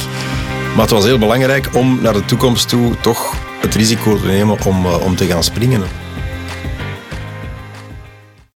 Maar 0.72 0.80
het 0.80 0.90
was 0.90 1.04
heel 1.04 1.18
belangrijk 1.18 1.68
om 1.74 1.98
naar 2.02 2.12
de 2.12 2.24
toekomst 2.24 2.68
toe 2.68 2.96
toch 3.00 3.34
het 3.60 3.74
risico 3.74 4.20
te 4.20 4.26
nemen 4.26 4.56
om, 4.64 4.86
eh, 4.86 5.04
om 5.04 5.16
te 5.16 5.26
gaan 5.26 5.44
springen. 5.44 5.82